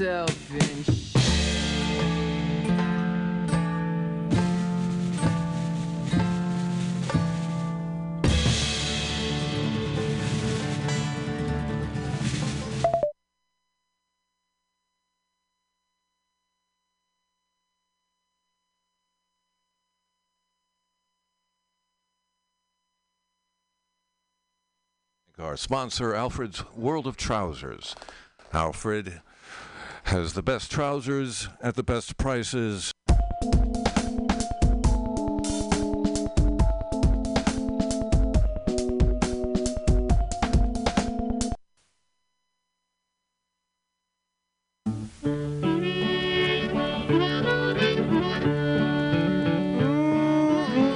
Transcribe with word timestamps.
yourself 0.00 0.50
in 0.52 0.80
Our 25.38 25.56
sponsor, 25.56 26.14
Alfred's 26.14 26.70
World 26.74 27.06
of 27.06 27.16
Trousers. 27.16 27.96
Alfred 28.52 29.22
has 30.04 30.32
the 30.34 30.42
best 30.42 30.70
trousers 30.70 31.48
at 31.62 31.74
the 31.74 31.82
best 31.82 32.16
prices. 32.16 32.92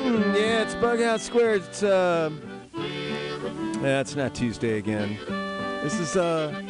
Mm, 0.07 0.35
yeah, 0.35 0.63
it's 0.63 0.75
Bughouse 0.77 1.21
Square. 1.21 1.55
It's 1.55 1.83
uh, 1.83 2.31
yeah, 2.75 4.01
it's 4.01 4.17
not 4.17 4.35
Tuesday 4.35 4.79
again. 4.79 5.19
This 5.83 6.01
is 6.01 6.17
uh, 6.17 6.63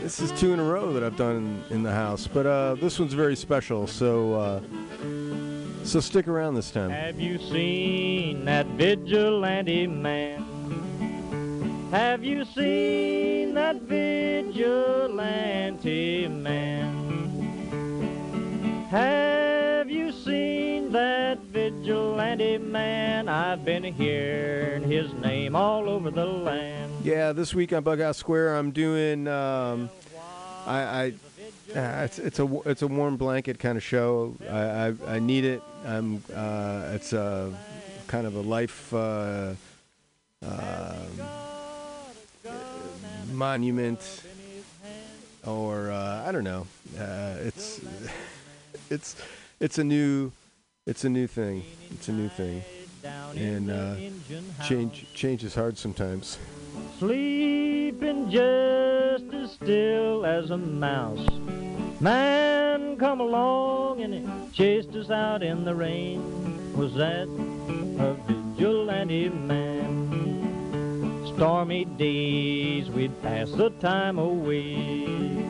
this 0.00 0.20
is 0.20 0.32
two 0.32 0.52
in 0.52 0.60
a 0.60 0.64
row 0.64 0.92
that 0.92 1.02
I've 1.04 1.16
done 1.16 1.64
in, 1.70 1.76
in 1.76 1.82
the 1.82 1.92
house, 1.92 2.26
but 2.26 2.46
uh, 2.46 2.74
this 2.76 2.98
one's 2.98 3.12
very 3.12 3.36
special. 3.36 3.86
So 3.86 4.34
uh, 4.34 4.60
so 5.84 6.00
stick 6.00 6.26
around 6.28 6.54
this 6.54 6.70
time. 6.70 6.90
Have 6.90 7.20
you 7.20 7.38
seen 7.38 8.44
that 8.46 8.66
vigilante 8.66 9.86
man? 9.86 10.46
Have 11.90 12.24
you 12.24 12.44
seen 12.44 13.54
that 13.54 13.82
vigilante 13.82 15.18
man? 16.28 16.96
Have 18.90 19.49
seen 20.24 20.92
that 20.92 21.38
vigilante 21.38 22.58
man? 22.58 23.28
I've 23.28 23.64
been 23.64 23.84
hearing 23.84 24.82
his 24.82 25.12
name 25.14 25.56
all 25.56 25.88
over 25.88 26.10
the 26.10 26.24
land. 26.24 26.92
Yeah, 27.04 27.32
this 27.32 27.54
week 27.54 27.72
on 27.72 27.82
Bughouse 27.82 28.16
Square, 28.16 28.56
I'm 28.56 28.70
doing. 28.70 29.26
Um, 29.28 29.90
I, 30.66 30.80
I 30.80 31.14
uh, 31.74 32.04
it's 32.04 32.18
it's 32.18 32.38
a 32.38 32.60
it's 32.66 32.82
a 32.82 32.86
warm 32.86 33.16
blanket 33.16 33.58
kind 33.58 33.76
of 33.76 33.82
show. 33.82 34.36
I 34.48 34.58
I, 34.58 35.14
I 35.16 35.18
need 35.18 35.44
it. 35.44 35.62
I'm. 35.86 36.22
Uh, 36.34 36.90
it's 36.92 37.12
a 37.12 37.54
kind 38.06 38.26
of 38.26 38.34
a 38.34 38.40
life. 38.40 38.92
Uh, 38.92 39.54
um 40.42 41.40
monument, 43.32 44.22
or 45.46 45.90
uh, 45.90 46.24
I 46.26 46.32
don't 46.32 46.44
know. 46.44 46.66
Uh, 46.98 47.36
it's 47.40 47.80
it's 48.90 49.16
it's 49.60 49.78
a 49.78 49.84
new 49.84 50.32
it's 50.86 51.04
a 51.04 51.08
new 51.08 51.26
thing. 51.26 51.62
It's 51.90 52.08
a 52.08 52.12
new 52.12 52.28
thing, 52.28 52.64
and 53.36 53.70
uh, 53.70 53.94
change 54.64 55.06
change 55.14 55.44
is 55.44 55.54
hard 55.54 55.76
sometimes. 55.76 56.38
Sleeping 56.98 58.30
just 58.30 59.24
as 59.34 59.52
still 59.52 60.24
as 60.24 60.50
a 60.50 60.56
mouse. 60.56 61.28
Man 62.00 62.96
come 62.96 63.20
along 63.20 64.00
and 64.00 64.14
he 64.14 64.26
chased 64.52 64.96
us 64.96 65.10
out 65.10 65.42
in 65.42 65.64
the 65.64 65.74
rain. 65.74 66.22
Was 66.76 66.94
that 66.94 67.28
a 67.28 68.14
vigilante 68.26 69.28
man? 69.28 70.06
Stormy 71.34 71.84
days 71.84 72.88
we'd 72.88 73.20
pass 73.22 73.50
the 73.50 73.68
time 73.80 74.18
away. 74.18 75.49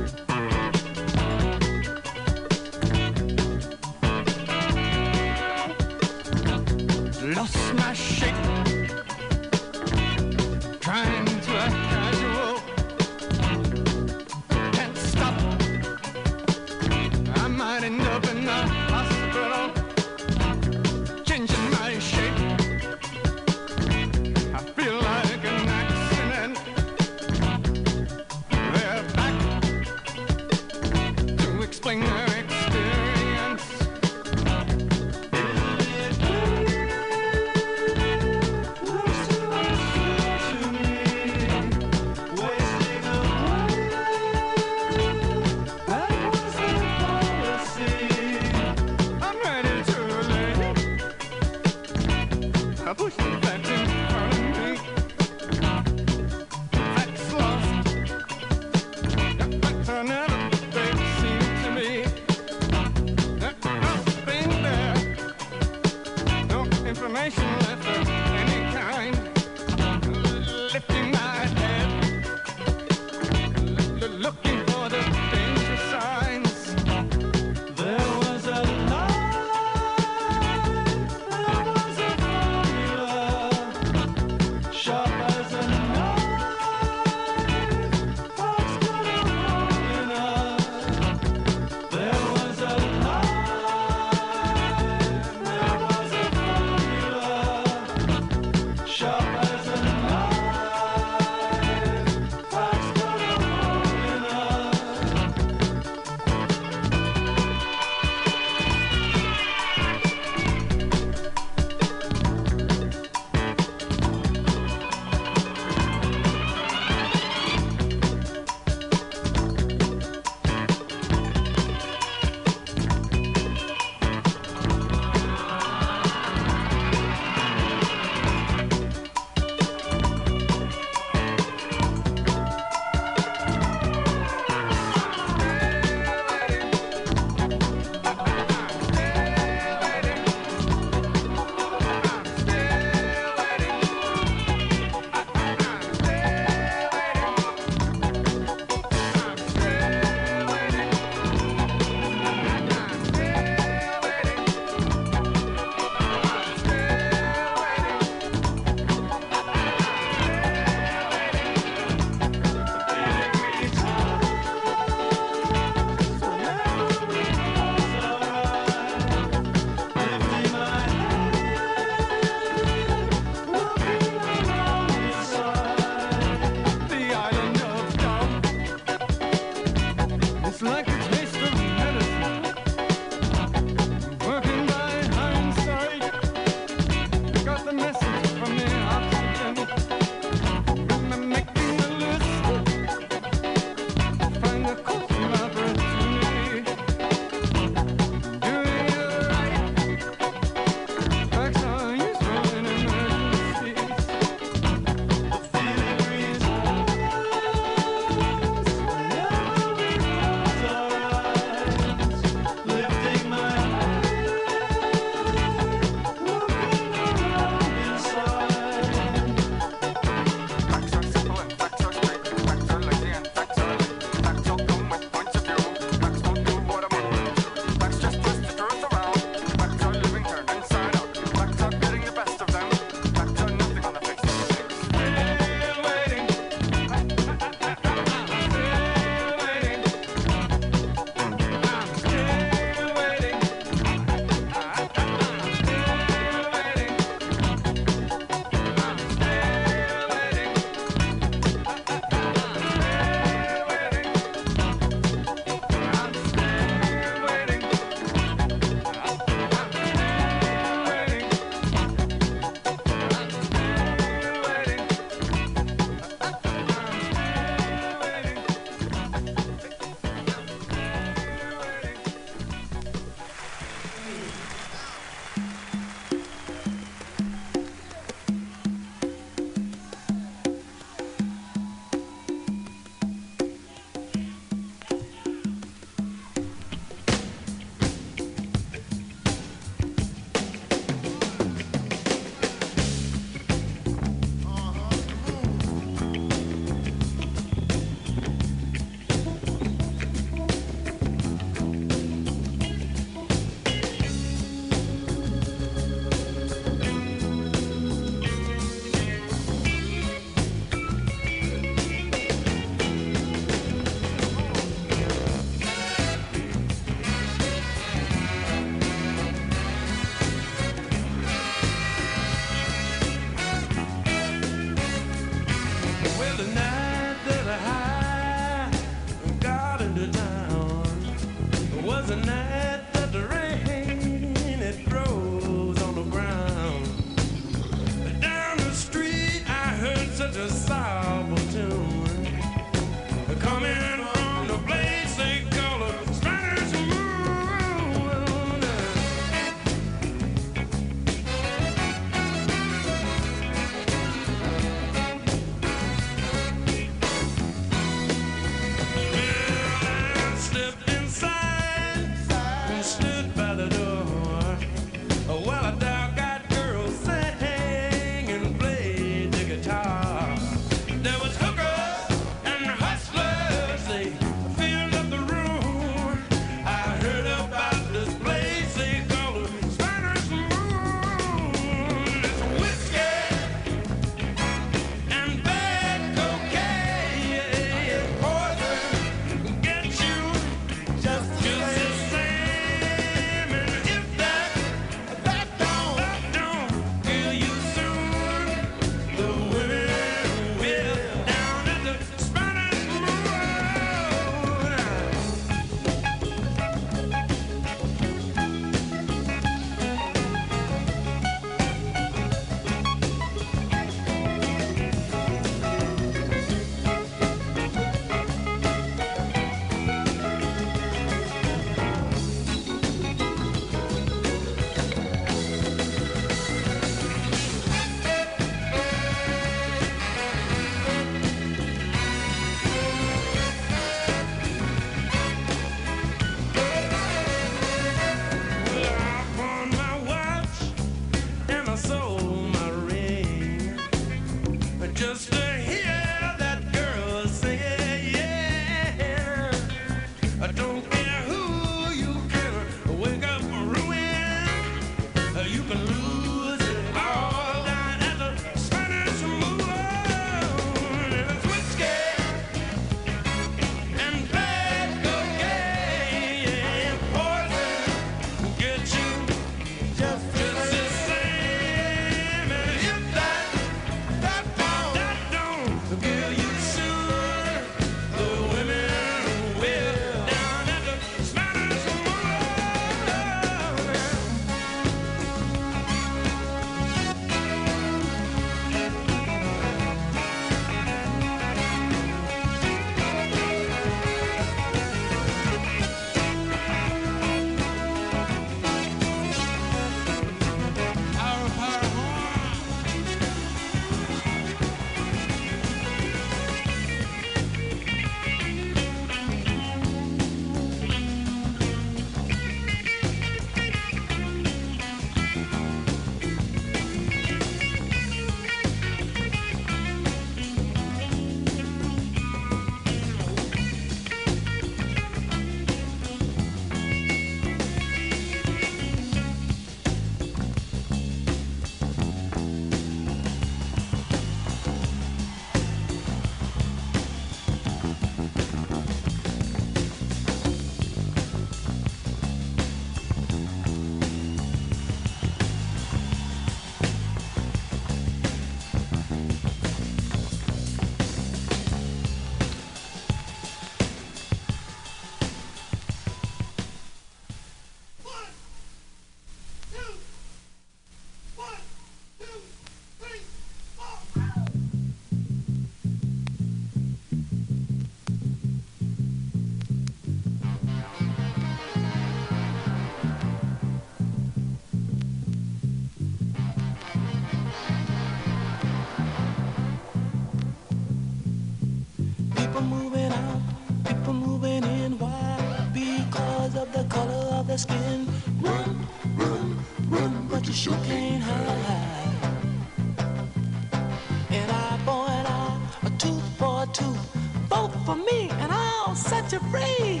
for 597.84 597.96
me, 597.96 598.30
and 598.30 598.50
I'll 598.50 598.94
set 598.94 599.30
you 599.30 599.38
free. 599.50 600.00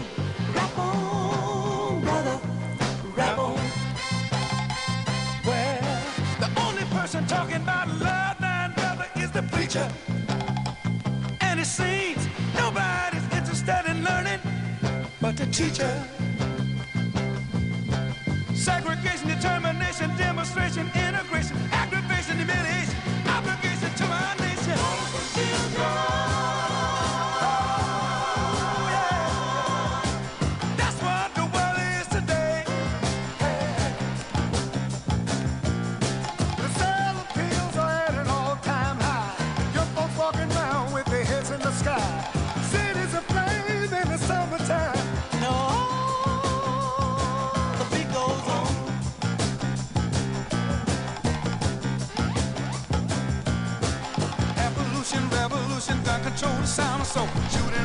Rap 0.54 0.78
on, 0.78 2.00
brother, 2.00 2.40
rap 3.14 3.38
on. 3.38 3.54
Well, 5.44 6.02
the 6.40 6.50
only 6.62 6.84
person 6.84 7.26
talking 7.26 7.56
about 7.56 7.88
love 7.88 8.40
now, 8.40 8.72
brother, 8.74 9.06
is 9.16 9.30
the 9.30 9.42
preacher. 9.42 9.86
And 11.40 11.60
it 11.60 11.66
seems 11.66 12.26
nobody's 12.54 13.24
interested 13.34 13.84
in 13.86 14.02
learning 14.02 14.40
but 15.20 15.36
the 15.36 15.46
teacher. 15.46 16.23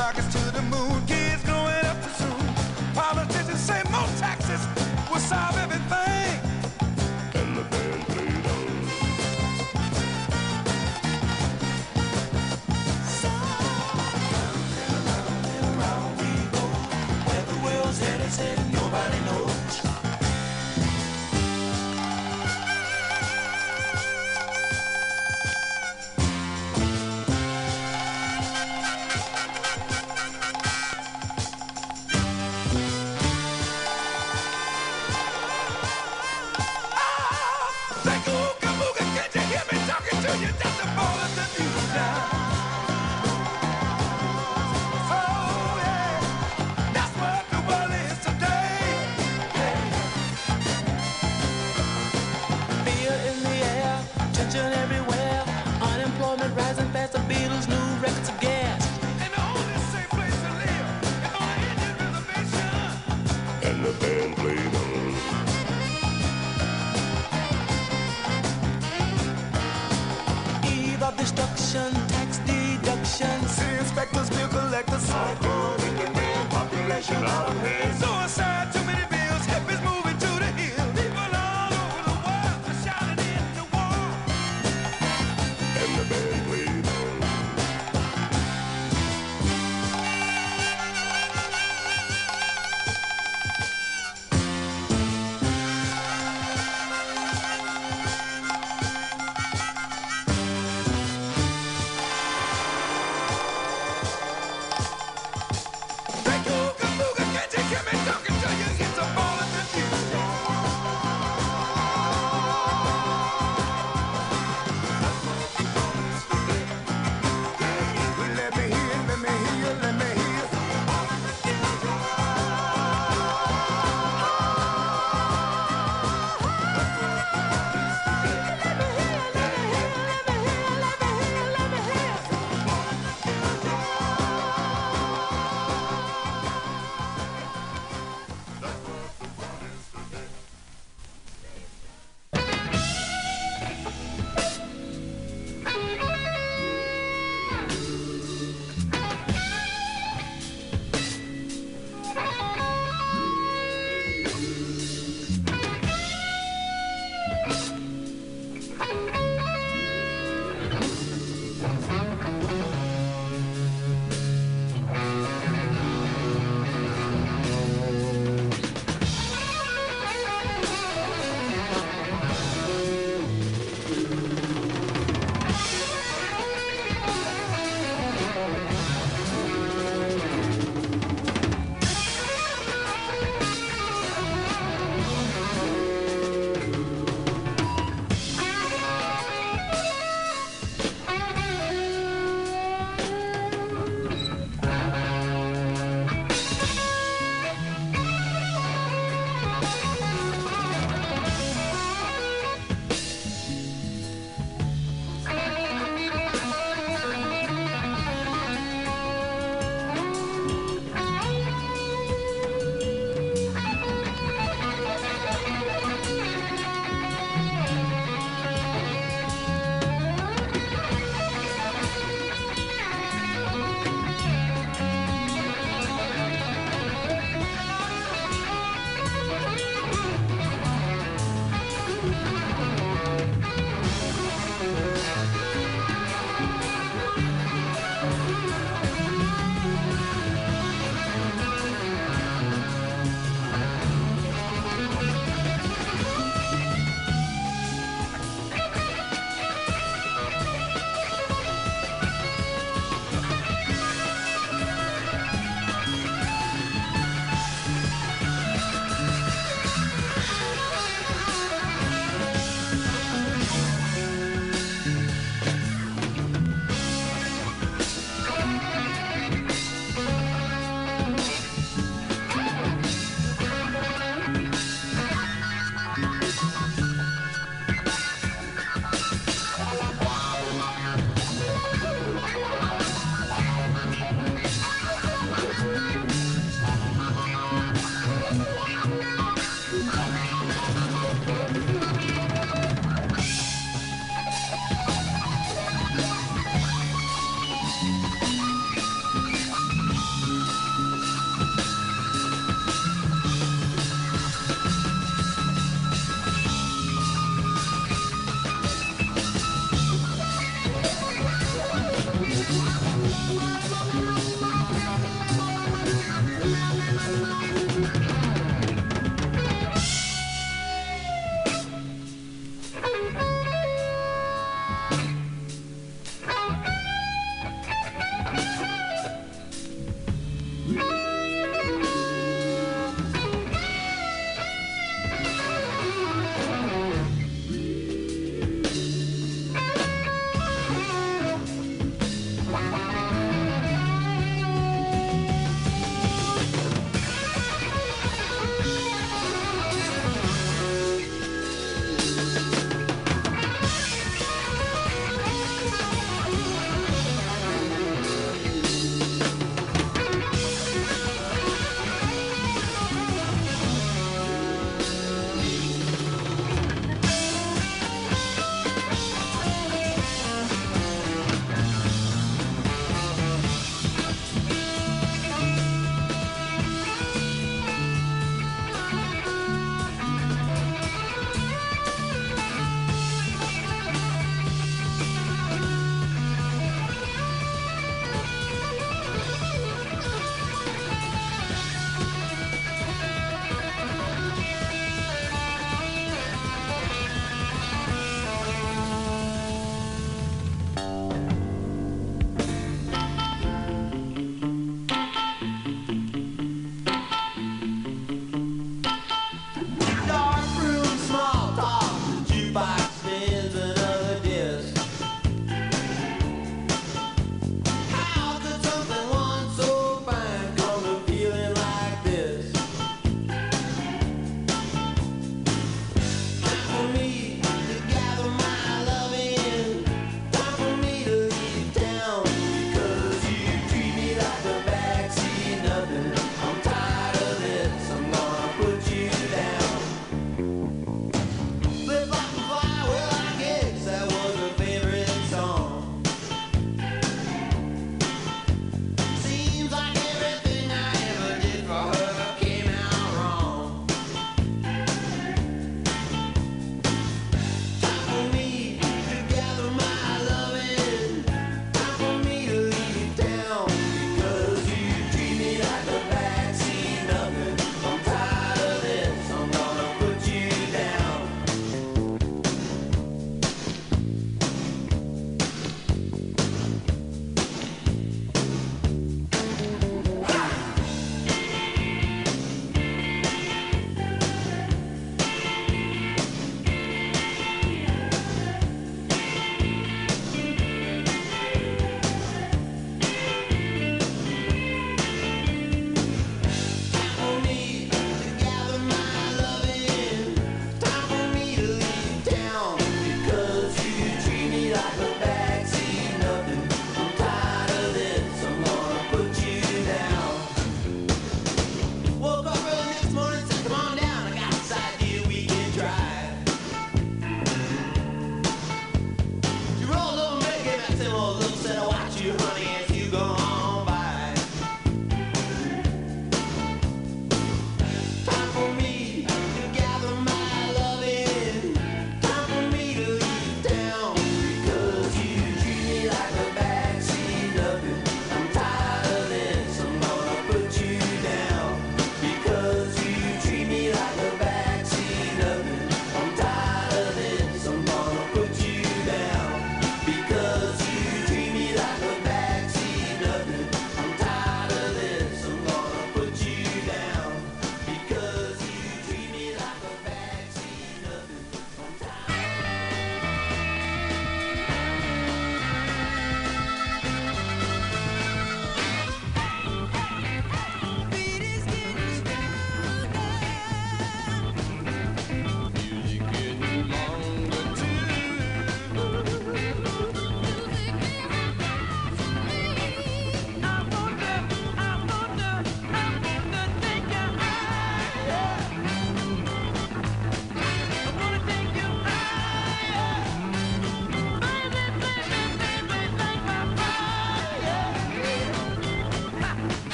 rock 0.00 0.29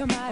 your 0.00 0.06
mind. 0.06 0.29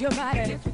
your 0.00 0.10
body. 0.12 0.69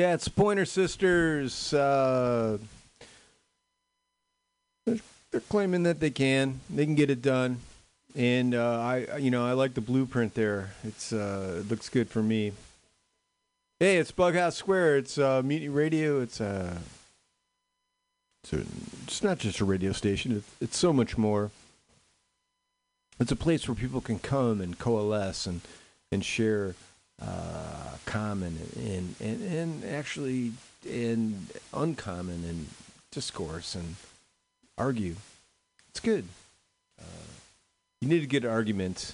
Yeah, 0.00 0.14
it's 0.14 0.28
Pointer 0.28 0.64
Sisters. 0.64 1.74
Uh, 1.74 2.56
they're, 4.86 4.96
they're 5.30 5.42
claiming 5.42 5.82
that 5.82 6.00
they 6.00 6.08
can, 6.08 6.60
they 6.70 6.86
can 6.86 6.94
get 6.94 7.10
it 7.10 7.20
done, 7.20 7.58
and 8.16 8.54
uh, 8.54 8.80
I, 8.80 9.18
you 9.18 9.30
know, 9.30 9.44
I 9.44 9.52
like 9.52 9.74
the 9.74 9.82
blueprint 9.82 10.32
there. 10.32 10.70
It's 10.84 11.12
uh, 11.12 11.56
it 11.58 11.68
looks 11.68 11.90
good 11.90 12.08
for 12.08 12.22
me. 12.22 12.52
Hey, 13.78 13.98
it's 13.98 14.10
Bughouse 14.10 14.54
Square. 14.54 14.96
It's 14.96 15.18
uh, 15.18 15.42
Mutiny 15.44 15.68
Radio. 15.68 16.22
It's 16.22 16.40
uh, 16.40 16.78
it's, 18.42 18.54
a, 18.54 18.64
it's 19.04 19.22
not 19.22 19.36
just 19.36 19.60
a 19.60 19.66
radio 19.66 19.92
station. 19.92 20.34
It's, 20.34 20.50
it's 20.62 20.78
so 20.78 20.94
much 20.94 21.18
more. 21.18 21.50
It's 23.18 23.32
a 23.32 23.36
place 23.36 23.68
where 23.68 23.74
people 23.74 24.00
can 24.00 24.18
come 24.18 24.62
and 24.62 24.78
coalesce 24.78 25.46
and 25.46 25.60
and 26.10 26.24
share 26.24 26.74
uh, 27.20 27.96
common 28.06 28.58
and, 28.76 29.14
and, 29.20 29.42
and 29.52 29.84
actually 29.84 30.52
and 30.88 31.46
uncommon 31.72 32.44
in 32.44 32.66
discourse 33.10 33.74
and 33.74 33.96
argue. 34.78 35.14
It's 35.90 36.00
good. 36.00 36.24
Uh, 36.98 37.04
you 38.00 38.08
need 38.08 38.22
a 38.22 38.26
good 38.26 38.46
argument. 38.46 39.12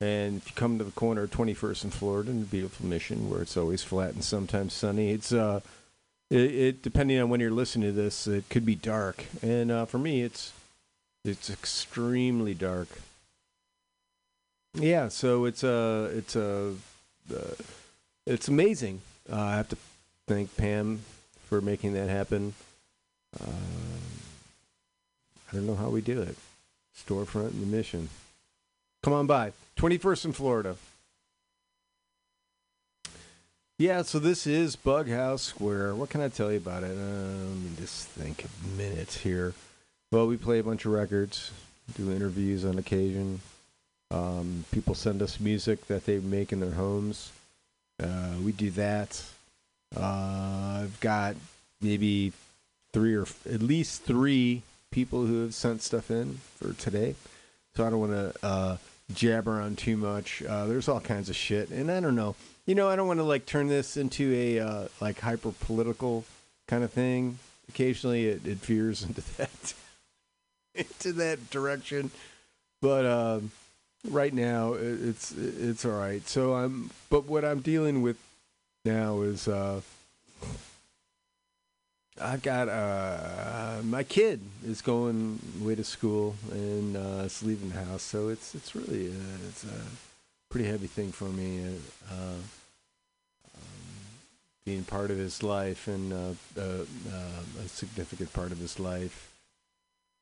And 0.00 0.38
if 0.38 0.48
you 0.48 0.52
come 0.54 0.78
to 0.78 0.84
the 0.84 0.90
corner 0.92 1.24
of 1.24 1.30
21st 1.30 1.84
and 1.84 1.92
Florida 1.92 2.30
in 2.30 2.40
the 2.40 2.46
beautiful 2.46 2.86
Mission, 2.86 3.30
where 3.30 3.42
it's 3.42 3.56
always 3.56 3.84
flat 3.84 4.14
and 4.14 4.24
sometimes 4.24 4.72
sunny, 4.72 5.10
it's 5.10 5.32
uh, 5.32 5.60
it, 6.30 6.54
it, 6.54 6.82
depending 6.82 7.20
on 7.20 7.28
when 7.28 7.40
you're 7.40 7.50
listening 7.50 7.90
to 7.90 7.92
this, 7.92 8.26
it 8.26 8.48
could 8.48 8.64
be 8.64 8.74
dark. 8.74 9.26
And 9.42 9.70
uh, 9.70 9.84
for 9.84 9.98
me, 9.98 10.22
it's 10.22 10.52
it's 11.24 11.50
extremely 11.50 12.54
dark. 12.54 12.88
Yeah, 14.82 15.08
so 15.08 15.44
it's 15.44 15.62
a 15.62 16.10
it's 16.12 16.34
a 16.34 16.74
uh, 17.32 17.54
it's 18.26 18.48
amazing. 18.48 19.00
Uh, 19.32 19.36
I 19.36 19.54
have 19.54 19.68
to 19.68 19.76
thank 20.26 20.56
Pam 20.56 21.02
for 21.48 21.60
making 21.60 21.94
that 21.94 22.08
happen. 22.08 22.54
Um 23.40 23.48
I 25.50 25.56
don't 25.56 25.66
know 25.66 25.76
how 25.76 25.90
we 25.90 26.00
do 26.00 26.20
it. 26.20 26.36
Storefront 26.96 27.50
and 27.50 27.62
the 27.62 27.66
mission. 27.66 28.08
Come 29.04 29.12
on 29.12 29.26
by. 29.26 29.52
21st 29.76 30.24
in 30.24 30.32
Florida. 30.32 30.76
Yeah, 33.78 34.02
so 34.02 34.18
this 34.18 34.46
is 34.46 34.76
Bughouse 34.76 35.40
Square. 35.40 35.94
What 35.94 36.10
can 36.10 36.22
I 36.22 36.28
tell 36.28 36.50
you 36.50 36.56
about 36.56 36.82
it? 36.82 36.96
Uh, 36.96 37.48
let 37.50 37.56
me 37.56 37.70
just 37.78 38.08
think 38.08 38.44
a 38.44 38.76
minute 38.76 39.12
here. 39.22 39.54
Well, 40.10 40.26
we 40.26 40.36
play 40.36 40.58
a 40.58 40.64
bunch 40.64 40.86
of 40.86 40.92
records, 40.92 41.52
do 41.94 42.10
interviews 42.10 42.64
on 42.64 42.78
occasion. 42.78 43.40
Um, 44.12 44.64
people 44.70 44.94
send 44.94 45.22
us 45.22 45.40
music 45.40 45.86
that 45.86 46.04
they 46.04 46.18
make 46.18 46.52
in 46.52 46.60
their 46.60 46.72
homes. 46.72 47.32
Uh, 48.02 48.34
we 48.44 48.52
do 48.52 48.70
that. 48.72 49.22
Uh, 49.96 50.80
I've 50.82 50.98
got 51.00 51.36
maybe 51.80 52.32
three 52.92 53.14
or 53.14 53.22
f- 53.22 53.46
at 53.46 53.62
least 53.62 54.02
three 54.02 54.62
people 54.90 55.24
who 55.24 55.42
have 55.42 55.54
sent 55.54 55.82
stuff 55.82 56.10
in 56.10 56.38
for 56.58 56.74
today. 56.74 57.14
So 57.74 57.86
I 57.86 57.90
don't 57.90 58.00
want 58.00 58.12
to 58.12 58.46
uh, 58.46 58.76
jabber 59.14 59.60
on 59.60 59.76
too 59.76 59.96
much. 59.96 60.42
Uh, 60.42 60.66
there's 60.66 60.88
all 60.88 61.00
kinds 61.00 61.30
of 61.30 61.36
shit, 61.36 61.70
and 61.70 61.90
I 61.90 62.00
don't 62.00 62.14
know. 62.14 62.34
You 62.66 62.74
know, 62.74 62.88
I 62.88 62.96
don't 62.96 63.08
want 63.08 63.18
to 63.18 63.24
like 63.24 63.46
turn 63.46 63.68
this 63.68 63.96
into 63.96 64.32
a 64.32 64.58
uh, 64.60 64.88
like 65.00 65.20
hyper 65.20 65.52
political 65.52 66.24
kind 66.68 66.84
of 66.84 66.92
thing. 66.92 67.38
Occasionally, 67.68 68.26
it, 68.26 68.46
it 68.46 68.58
veers 68.58 69.02
into 69.06 69.22
that 69.38 69.74
into 70.74 71.12
that 71.14 71.50
direction, 71.50 72.10
but 72.82 73.06
um, 73.06 73.50
right 74.08 74.32
now 74.32 74.74
it's 74.74 75.32
it's 75.32 75.84
all 75.84 75.92
right. 75.92 76.26
So 76.28 76.54
I'm, 76.54 76.90
but 77.10 77.24
what 77.26 77.44
I'm 77.44 77.60
dealing 77.60 78.02
with 78.02 78.16
now 78.84 79.22
is 79.22 79.48
uh, 79.48 79.80
I've 82.20 82.42
got 82.42 82.68
uh, 82.68 83.80
my 83.84 84.02
kid 84.02 84.40
is 84.66 84.82
going 84.82 85.38
away 85.60 85.76
to 85.76 85.84
school 85.84 86.36
and 86.50 86.96
uh, 86.96 87.24
is 87.24 87.42
leaving 87.42 87.70
the 87.70 87.84
house, 87.84 88.02
so 88.02 88.28
it's 88.28 88.54
it's 88.54 88.74
really 88.74 89.08
uh, 89.08 89.48
it's 89.48 89.64
a 89.64 89.82
pretty 90.50 90.68
heavy 90.68 90.86
thing 90.86 91.12
for 91.12 91.24
me. 91.26 91.64
Uh, 92.10 92.14
um, 92.14 92.42
being 94.64 94.84
part 94.84 95.10
of 95.10 95.18
his 95.18 95.42
life 95.42 95.88
and 95.88 96.12
uh, 96.12 96.60
uh, 96.60 96.62
uh, 96.62 97.64
a 97.64 97.68
significant 97.68 98.32
part 98.32 98.52
of 98.52 98.58
his 98.58 98.78
life, 98.78 99.32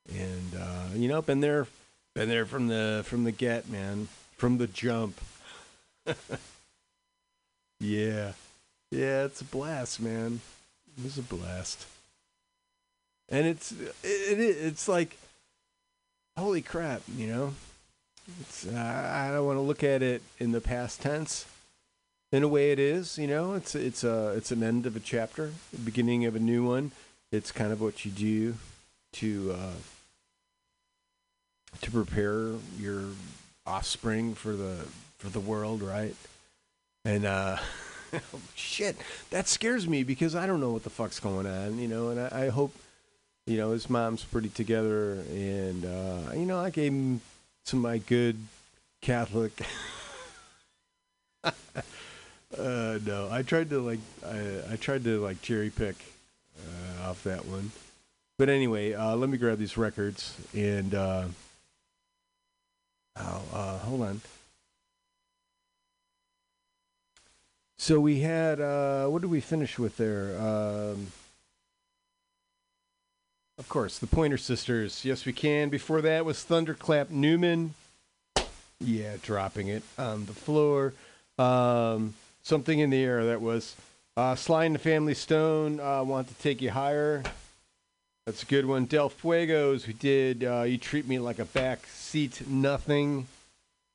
and 0.08 0.54
uh, 0.58 0.86
you 0.94 1.08
know, 1.08 1.20
been 1.20 1.40
there, 1.40 1.66
been 2.14 2.28
there 2.28 2.46
from 2.46 2.68
the 2.68 3.02
from 3.04 3.24
the 3.24 3.32
get, 3.32 3.68
man, 3.68 4.08
from 4.36 4.58
the 4.58 4.66
jump. 4.66 5.20
yeah, 7.80 8.32
yeah, 8.90 9.24
it's 9.24 9.40
a 9.40 9.44
blast, 9.44 10.00
man. 10.00 10.40
It 10.98 11.04
was 11.04 11.18
a 11.18 11.22
blast. 11.22 11.86
And 13.28 13.46
it's 13.46 13.72
it, 13.72 13.94
it 14.02 14.40
it's 14.40 14.88
like 14.88 15.16
holy 16.36 16.62
crap, 16.62 17.02
you 17.16 17.28
know. 17.28 17.54
It's 18.40 18.66
uh, 18.66 19.10
I 19.14 19.30
don't 19.30 19.46
want 19.46 19.56
to 19.56 19.62
look 19.62 19.84
at 19.84 20.02
it 20.02 20.22
in 20.38 20.52
the 20.52 20.60
past 20.60 21.00
tense. 21.00 21.46
In 22.32 22.44
a 22.44 22.48
way, 22.48 22.70
it 22.70 22.78
is. 22.78 23.18
You 23.18 23.26
know, 23.26 23.54
it's 23.54 23.74
it's 23.74 24.04
a 24.04 24.30
it's 24.36 24.50
an 24.50 24.62
end 24.62 24.86
of 24.86 24.96
a 24.96 25.00
chapter, 25.00 25.52
beginning 25.84 26.24
of 26.24 26.36
a 26.36 26.40
new 26.40 26.64
one. 26.66 26.92
It's 27.32 27.52
kind 27.52 27.72
of 27.72 27.80
what 27.80 28.04
you 28.04 28.10
do 28.10 28.54
to 29.14 29.52
uh, 29.56 29.72
to 31.80 31.90
prepare 31.90 32.52
your 32.78 33.02
offspring 33.66 34.34
for 34.34 34.52
the 34.52 34.86
for 35.18 35.28
the 35.28 35.40
world, 35.40 35.82
right? 35.82 36.14
And 37.04 37.24
uh, 37.24 37.58
shit, 38.54 38.96
that 39.30 39.48
scares 39.48 39.88
me 39.88 40.02
because 40.02 40.34
I 40.34 40.46
don't 40.46 40.60
know 40.60 40.70
what 40.70 40.84
the 40.84 40.90
fuck's 40.90 41.20
going 41.20 41.46
on, 41.46 41.78
you 41.78 41.88
know. 41.88 42.08
And 42.10 42.20
I, 42.20 42.46
I 42.46 42.48
hope, 42.48 42.74
you 43.46 43.56
know, 43.56 43.72
his 43.72 43.88
mom's 43.88 44.24
pretty 44.24 44.48
together, 44.48 45.22
and 45.30 45.84
uh, 45.84 46.32
you 46.34 46.46
know, 46.46 46.58
I 46.58 46.70
gave 46.70 46.92
him 46.92 47.20
some 47.64 47.80
my 47.80 47.98
good 47.98 48.36
Catholic. 49.00 49.52
uh, 51.44 51.52
no, 52.58 53.28
I 53.30 53.42
tried 53.42 53.70
to 53.70 53.80
like, 53.80 54.00
I, 54.26 54.72
I 54.72 54.76
tried 54.76 55.04
to 55.04 55.22
like 55.22 55.40
cherry 55.42 55.70
pick 55.70 55.96
uh, 56.58 57.08
off 57.08 57.22
that 57.24 57.46
one. 57.46 57.70
But 58.38 58.48
anyway, 58.48 58.94
uh, 58.94 59.16
let 59.16 59.28
me 59.28 59.36
grab 59.36 59.58
these 59.58 59.76
records 59.76 60.34
and 60.54 60.94
uh, 60.94 61.24
oh, 63.16 63.42
uh, 63.52 63.78
hold 63.78 64.02
on. 64.02 64.20
So 67.78 67.98
we 67.98 68.20
had 68.20 68.60
uh, 68.60 69.06
what 69.06 69.22
did 69.22 69.30
we 69.30 69.40
finish 69.40 69.78
with 69.78 69.96
there? 69.96 70.38
Um, 70.38 71.08
of 73.58 73.68
course, 73.68 73.98
the 73.98 74.06
Pointer 74.06 74.38
Sisters. 74.38 75.04
Yes, 75.04 75.24
we 75.24 75.32
can. 75.32 75.68
Before 75.68 76.00
that 76.02 76.24
was 76.24 76.42
Thunderclap 76.42 77.10
Newman. 77.10 77.74
Yeah, 78.80 79.16
dropping 79.22 79.68
it 79.68 79.82
on 79.98 80.26
the 80.26 80.32
floor. 80.32 80.94
Um, 81.38 82.14
something 82.42 82.78
in 82.78 82.90
the 82.90 83.02
air. 83.02 83.24
That 83.26 83.40
was 83.40 83.76
uh, 84.16 84.34
Sly 84.34 84.64
and 84.64 84.74
the 84.74 84.78
Family 84.78 85.14
Stone. 85.14 85.80
Uh, 85.80 86.02
want 86.02 86.28
to 86.28 86.34
take 86.34 86.62
you 86.62 86.70
higher. 86.70 87.22
That's 88.30 88.44
a 88.44 88.46
good 88.46 88.66
one. 88.66 88.84
Del 88.84 89.10
Fuegos. 89.10 89.88
We 89.88 89.92
did. 89.92 90.44
Uh, 90.44 90.62
you 90.62 90.78
treat 90.78 91.08
me 91.08 91.18
like 91.18 91.40
a 91.40 91.44
back 91.44 91.84
seat. 91.88 92.46
Nothing. 92.46 93.26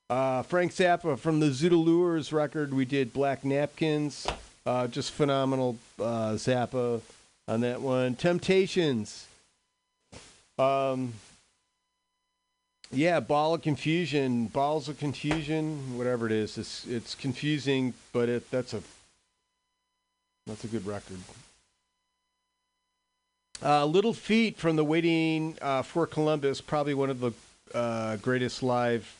Uh, 0.09 0.41
Frank 0.41 0.73
Zappa 0.73 1.17
from 1.17 1.39
the 1.39 1.45
Zoot 1.45 1.71
Allures 1.71 2.33
record. 2.33 2.73
We 2.73 2.83
did 2.83 3.13
Black 3.13 3.45
Napkins. 3.45 4.27
Uh, 4.65 4.88
just 4.88 5.13
phenomenal 5.13 5.77
uh, 6.01 6.33
Zappa 6.33 6.99
on 7.47 7.61
that 7.61 7.79
one. 7.79 8.15
Temptations. 8.15 9.25
Um, 10.59 11.13
yeah, 12.91 13.21
ball 13.21 13.53
of 13.53 13.61
confusion, 13.61 14.47
balls 14.47 14.89
of 14.89 14.99
confusion, 14.99 15.97
whatever 15.97 16.25
it 16.25 16.33
is. 16.33 16.57
It's 16.57 16.86
it's 16.88 17.15
confusing, 17.15 17.93
but 18.11 18.27
it 18.27 18.51
that's 18.51 18.73
a 18.73 18.83
that's 20.45 20.65
a 20.65 20.67
good 20.67 20.86
record. 20.86 21.19
Uh, 23.64 23.86
Little 23.86 24.14
Feat 24.14 24.58
from 24.58 24.76
the 24.76 24.84
Waiting 24.84 25.58
uh, 25.62 25.82
for 25.82 26.06
Columbus, 26.06 26.62
probably 26.62 26.93
one 26.93 27.10
of 27.10 27.20
the 27.20 27.32
uh, 27.74 28.18
greatest 28.18 28.62
live 28.62 29.16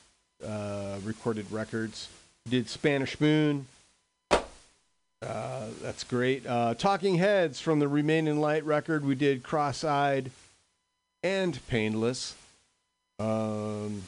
uh, 0.46 0.98
recorded 1.04 1.50
records. 1.52 2.10
Did 2.50 2.70
Spanish 2.70 3.20
Moon. 3.20 3.66
Uh, 4.32 5.68
that's 5.82 6.04
great. 6.04 6.46
Uh, 6.46 6.76
Talking 6.76 7.16
Heads 7.16 7.60
from 7.60 7.80
the 7.80 7.88
Remain 7.88 8.28
in 8.28 8.40
Light 8.40 8.64
record. 8.66 9.04
We 9.04 9.16
did 9.16 9.42
Cross 9.42 9.84
Eyed 9.84 10.30
and 11.24 11.60
Painless. 11.68 12.36
Um, 13.18 14.04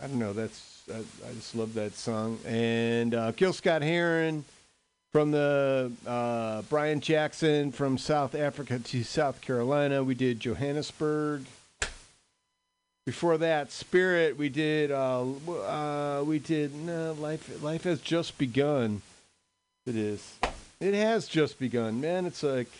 I 0.00 0.06
don't 0.06 0.18
know. 0.18 0.32
That's 0.32 0.82
I, 0.90 0.98
I 0.98 1.34
just 1.34 1.54
love 1.54 1.74
that 1.74 1.94
song. 1.94 2.38
And 2.46 3.14
Gil 3.36 3.52
Scott 3.52 3.82
Heron 3.82 4.44
from 5.12 5.30
the 5.30 5.92
uh, 6.06 6.62
Brian 6.62 7.00
Jackson 7.00 7.70
from 7.70 7.98
South 7.98 8.34
Africa 8.34 8.78
to 8.78 9.04
South 9.04 9.42
Carolina. 9.42 10.02
We 10.02 10.14
did 10.14 10.40
Johannesburg. 10.40 11.44
Before 13.04 13.36
that, 13.38 13.72
Spirit. 13.72 14.38
We 14.38 14.48
did. 14.48 14.90
Uh, 14.90 15.24
uh, 15.48 16.24
we 16.24 16.38
did. 16.38 16.74
No, 16.74 17.12
life. 17.12 17.62
Life 17.62 17.84
has 17.84 18.00
just 18.00 18.38
begun. 18.38 19.02
It 19.86 19.96
is. 19.96 20.36
It 20.80 20.94
has 20.94 21.26
just 21.28 21.58
begun, 21.58 22.00
man. 22.00 22.26
It's 22.26 22.42
like, 22.42 22.70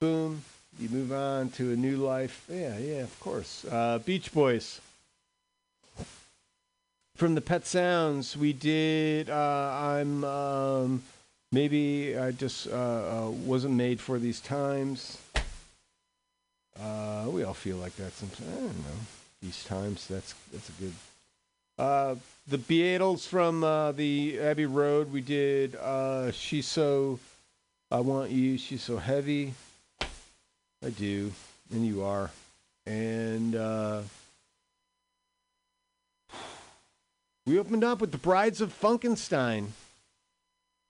boom. 0.00 0.42
You 0.78 0.88
move 0.88 1.12
on 1.12 1.50
to 1.50 1.72
a 1.72 1.76
new 1.76 1.98
life. 1.98 2.46
Yeah, 2.48 2.78
yeah, 2.78 3.02
of 3.02 3.20
course. 3.20 3.66
Uh, 3.70 3.98
Beach 3.98 4.32
Boys. 4.32 4.80
From 7.20 7.34
the 7.34 7.42
Pet 7.42 7.66
Sounds, 7.66 8.34
we 8.34 8.54
did. 8.54 9.28
Uh, 9.28 9.78
I'm 9.78 10.24
um, 10.24 11.02
maybe 11.52 12.16
I 12.16 12.30
just 12.30 12.66
uh, 12.66 12.70
uh, 12.70 13.30
wasn't 13.44 13.74
made 13.74 14.00
for 14.00 14.18
these 14.18 14.40
times. 14.40 15.18
Uh, 16.80 17.26
we 17.26 17.44
all 17.44 17.52
feel 17.52 17.76
like 17.76 17.94
that 17.96 18.14
sometimes. 18.14 18.48
I 18.48 18.60
don't 18.60 18.78
know. 18.78 19.00
These 19.42 19.64
times. 19.64 20.06
That's 20.06 20.34
that's 20.50 20.70
a 20.70 20.72
good. 20.80 20.92
Uh, 21.78 22.14
the 22.48 22.56
Beatles 22.56 23.28
from 23.28 23.64
uh, 23.64 23.92
the 23.92 24.40
Abbey 24.40 24.64
Road. 24.64 25.12
We 25.12 25.20
did. 25.20 25.76
She's 26.32 26.66
so. 26.66 27.18
I 27.90 28.00
want 28.00 28.30
you. 28.30 28.56
She's 28.56 28.82
so 28.82 28.96
heavy. 28.96 29.52
I 30.82 30.88
do, 30.88 31.34
and 31.70 31.86
you 31.86 32.02
are, 32.02 32.30
and 32.86 33.54
uh, 33.54 34.00
we 37.50 37.58
opened 37.58 37.82
up 37.82 38.00
with 38.00 38.12
the 38.12 38.18
Brides 38.18 38.60
of 38.60 38.72
Funkenstein. 38.80 39.70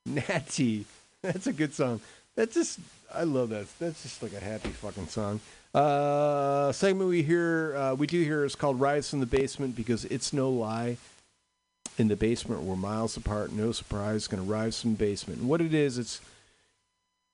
Natty, 0.04 0.84
that's 1.22 1.46
a 1.46 1.54
good 1.54 1.72
song. 1.72 2.02
That 2.36 2.52
just, 2.52 2.78
I 3.14 3.22
love 3.22 3.48
that. 3.48 3.66
That's 3.78 4.02
just 4.02 4.22
like 4.22 4.34
a 4.34 4.40
happy 4.40 4.68
fucking 4.68 5.08
song. 5.08 5.40
Uh, 5.74 6.70
segment 6.72 7.08
we 7.08 7.22
hear, 7.22 7.74
uh, 7.76 7.94
we 7.94 8.06
do 8.06 8.22
hear 8.22 8.44
is 8.44 8.54
called 8.54 8.78
"Rise 8.78 9.08
from 9.08 9.20
the 9.20 9.26
Basement" 9.26 9.74
because 9.74 10.04
it's 10.04 10.34
no 10.34 10.50
lie. 10.50 10.98
In 11.96 12.08
the 12.08 12.16
basement, 12.16 12.62
we're 12.62 12.76
miles 12.76 13.16
apart. 13.16 13.52
No 13.52 13.72
surprise, 13.72 14.28
to 14.28 14.36
rise 14.36 14.80
from 14.82 14.92
the 14.92 14.98
basement. 14.98 15.40
And 15.40 15.48
what 15.48 15.60
it 15.60 15.72
is, 15.72 15.96
it's 15.96 16.20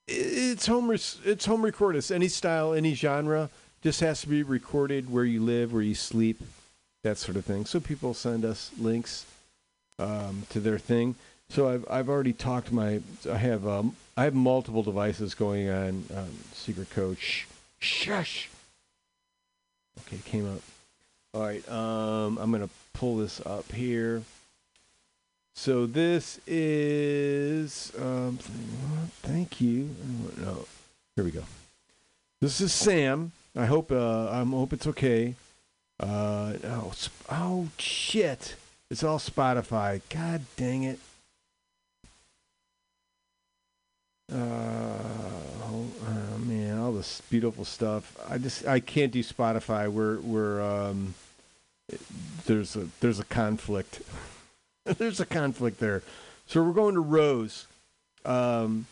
it's 0.07 0.66
home 0.66 0.90
it's 0.93 1.47
home 1.47 1.65
recorded. 1.65 1.98
It's 1.98 2.12
any 2.12 2.28
style, 2.28 2.73
any 2.73 2.94
genre. 2.94 3.51
Just 3.82 4.01
has 4.01 4.20
to 4.20 4.28
be 4.28 4.43
recorded 4.44 5.11
where 5.11 5.24
you 5.24 5.43
live, 5.43 5.73
where 5.73 5.82
you 5.82 5.94
sleep, 5.94 6.40
that 7.07 7.19
sort 7.19 7.37
of 7.37 7.45
thing. 7.45 7.65
So 7.65 7.78
people 7.78 8.15
send 8.15 8.45
us 8.45 8.70
links 8.78 9.27
um, 9.99 10.43
to 10.51 10.61
their 10.61 10.78
thing. 10.78 11.15
So 11.49 11.69
I've 11.69 11.87
I've 11.89 12.09
already 12.09 12.33
talked 12.33 12.73
my 12.73 13.01
I 13.31 13.37
have 13.37 13.66
um, 13.66 13.97
I 14.16 14.24
have 14.24 14.35
multiple 14.35 14.83
devices 14.83 15.35
going 15.35 15.69
on 15.70 16.05
um, 16.15 16.31
secret. 16.53 16.89
Shh, 17.19 17.45
shush. 17.78 18.49
Okay, 20.01 20.19
came 20.24 20.53
up. 20.53 20.61
All 21.33 21.43
right, 21.43 21.66
um, 21.70 22.39
I'm 22.39 22.51
gonna 22.51 22.69
pull 22.93 23.16
this 23.16 23.41
up 23.47 23.70
here. 23.73 24.23
So 25.55 25.87
this 25.87 26.41
is 26.47 27.93
um, 27.99 28.39
thank 29.23 29.61
you. 29.61 29.89
No, 30.39 30.66
here 31.15 31.24
we 31.24 31.31
go. 31.31 31.45
This 32.41 32.61
is 32.61 32.73
Sam. 32.73 33.33
I 33.55 33.66
hope 33.66 33.93
uh, 33.93 34.28
I'm 34.31 34.51
hope 34.51 34.73
it's 34.73 34.87
okay. 34.89 35.35
Uh, 35.98 36.55
oh, 36.64 36.93
oh 37.31 37.68
shit! 37.78 38.56
It's 38.90 39.02
all 39.02 39.18
Spotify. 39.18 40.01
God 40.10 40.43
dang 40.56 40.85
it. 40.85 40.98
Uh, 44.32 44.36
oh, 44.36 45.86
uh, 46.06 46.39
man, 46.39 46.78
all 46.78 46.93
this 46.93 47.23
beautiful 47.31 47.64
stuff. 47.64 48.16
I 48.28 48.39
just 48.39 48.66
I 48.66 48.81
can't 48.81 49.12
do 49.12 49.23
Spotify. 49.23 49.90
We're 49.90 50.18
we're 50.20 50.60
um, 50.60 51.14
there's 52.44 52.77
a 52.77 52.89
there's 53.01 53.20
a 53.20 53.24
conflict. 53.24 54.02
there's 54.85 55.20
a 55.20 55.27
conflict 55.27 55.78
there. 55.78 56.02
So 56.47 56.62
we're 56.62 56.73
going 56.73 56.94
to 56.94 57.01
Rose. 57.01 57.66
Um, 58.24 58.86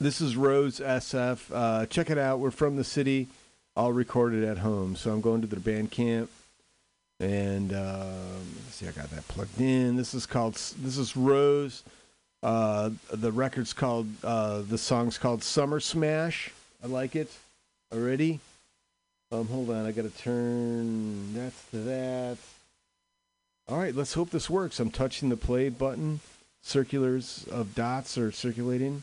this 0.00 0.20
is 0.20 0.36
Rose 0.36 0.80
SF. 0.80 1.50
Uh, 1.52 1.86
check 1.86 2.10
it 2.10 2.18
out. 2.18 2.38
We're 2.38 2.50
from 2.50 2.76
the 2.76 2.84
city. 2.84 3.28
I'll 3.78 3.92
record 3.92 4.34
it 4.34 4.42
at 4.42 4.58
home. 4.58 4.96
So 4.96 5.12
I'm 5.12 5.20
going 5.20 5.40
to 5.40 5.46
their 5.46 5.60
Bandcamp. 5.60 6.26
And 7.20 7.72
um, 7.72 8.44
let's 8.64 8.74
see, 8.74 8.88
I 8.88 8.90
got 8.90 9.08
that 9.10 9.26
plugged 9.28 9.60
in. 9.60 9.96
This 9.96 10.14
is 10.14 10.26
called. 10.26 10.54
This 10.54 10.98
is 10.98 11.16
Rose. 11.16 11.84
Uh, 12.42 12.90
the 13.12 13.32
record's 13.32 13.72
called. 13.72 14.08
Uh, 14.22 14.62
the 14.68 14.78
song's 14.78 15.16
called 15.16 15.42
Summer 15.44 15.78
Smash. 15.78 16.50
I 16.82 16.88
like 16.88 17.14
it 17.16 17.30
already. 17.92 18.40
Um, 19.30 19.46
hold 19.46 19.70
on, 19.70 19.86
I 19.86 19.92
got 19.92 20.02
to 20.02 20.10
turn 20.10 21.34
that's 21.34 21.70
to 21.70 21.76
that. 21.78 22.38
All 23.68 23.78
right, 23.78 23.94
let's 23.94 24.14
hope 24.14 24.30
this 24.30 24.48
works. 24.48 24.80
I'm 24.80 24.90
touching 24.90 25.28
the 25.28 25.36
play 25.36 25.68
button. 25.68 26.20
Circulars 26.62 27.46
of 27.50 27.74
dots 27.74 28.16
are 28.16 28.32
circulating. 28.32 29.02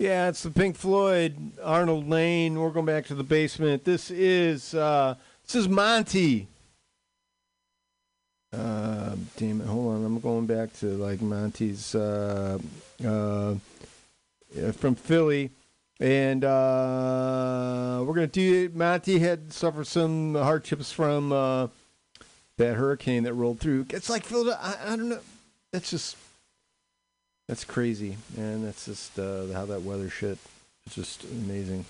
Yeah, 0.00 0.28
it's 0.30 0.42
the 0.42 0.50
Pink 0.50 0.76
Floyd, 0.76 1.36
Arnold 1.62 2.08
Layne. 2.08 2.58
We're 2.58 2.70
going 2.70 2.86
back 2.86 3.04
to 3.08 3.14
the 3.14 3.22
basement. 3.22 3.84
This 3.84 4.10
is 4.10 4.72
uh, 4.74 5.16
this 5.44 5.54
is 5.54 5.68
Monty. 5.68 6.48
Uh, 8.50 9.16
damn 9.36 9.60
it! 9.60 9.66
Hold 9.66 9.96
on, 9.96 10.06
I'm 10.06 10.18
going 10.18 10.46
back 10.46 10.72
to 10.78 10.86
like 10.86 11.20
Monty's 11.20 11.94
uh, 11.94 12.58
uh, 13.06 13.56
from 14.72 14.94
Philly, 14.94 15.50
and 16.00 16.46
uh, 16.46 18.02
we're 18.02 18.14
gonna 18.14 18.26
do. 18.26 18.70
Monty 18.72 19.18
had 19.18 19.52
suffered 19.52 19.86
some 19.86 20.34
hardships 20.34 20.90
from 20.90 21.30
uh, 21.30 21.66
that 22.56 22.76
hurricane 22.76 23.24
that 23.24 23.34
rolled 23.34 23.60
through. 23.60 23.84
It's 23.90 24.08
like 24.08 24.24
Philadelphia. 24.24 24.78
I, 24.82 24.94
I 24.94 24.96
don't 24.96 25.10
know. 25.10 25.20
That's 25.72 25.90
just 25.90 26.16
that's 27.50 27.64
crazy, 27.64 28.16
man. 28.36 28.64
That's 28.64 28.86
just 28.86 29.18
uh, 29.18 29.46
how 29.52 29.64
that 29.66 29.82
weather 29.82 30.08
shit. 30.08 30.38
It's 30.86 30.94
just 30.94 31.24
amazing. 31.24 31.84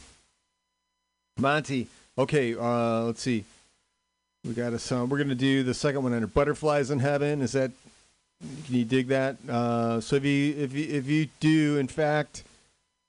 Monty. 1.37 1.87
Okay, 2.17 2.55
uh, 2.55 3.03
let's 3.03 3.21
see. 3.21 3.45
We 4.43 4.55
got 4.55 4.73
a 4.73 4.79
song. 4.79 5.11
We're 5.11 5.19
gonna 5.19 5.35
do 5.35 5.63
the 5.63 5.75
second 5.75 6.03
one 6.03 6.15
under 6.15 6.27
"Butterflies 6.27 6.91
in 6.91 7.01
Heaven." 7.01 7.43
Is 7.43 7.53
that? 7.53 7.73
Can 8.41 8.75
you 8.75 8.87
dig 8.87 9.09
that? 9.09 9.37
Uh, 9.47 10.01
so 10.01 10.17
if 10.17 10.25
you 10.25 10.55
if 10.57 10.73
you 10.73 10.87
if 10.89 11.07
you 11.09 11.29
do, 11.41 11.77
in 11.77 11.89
fact, 11.89 12.43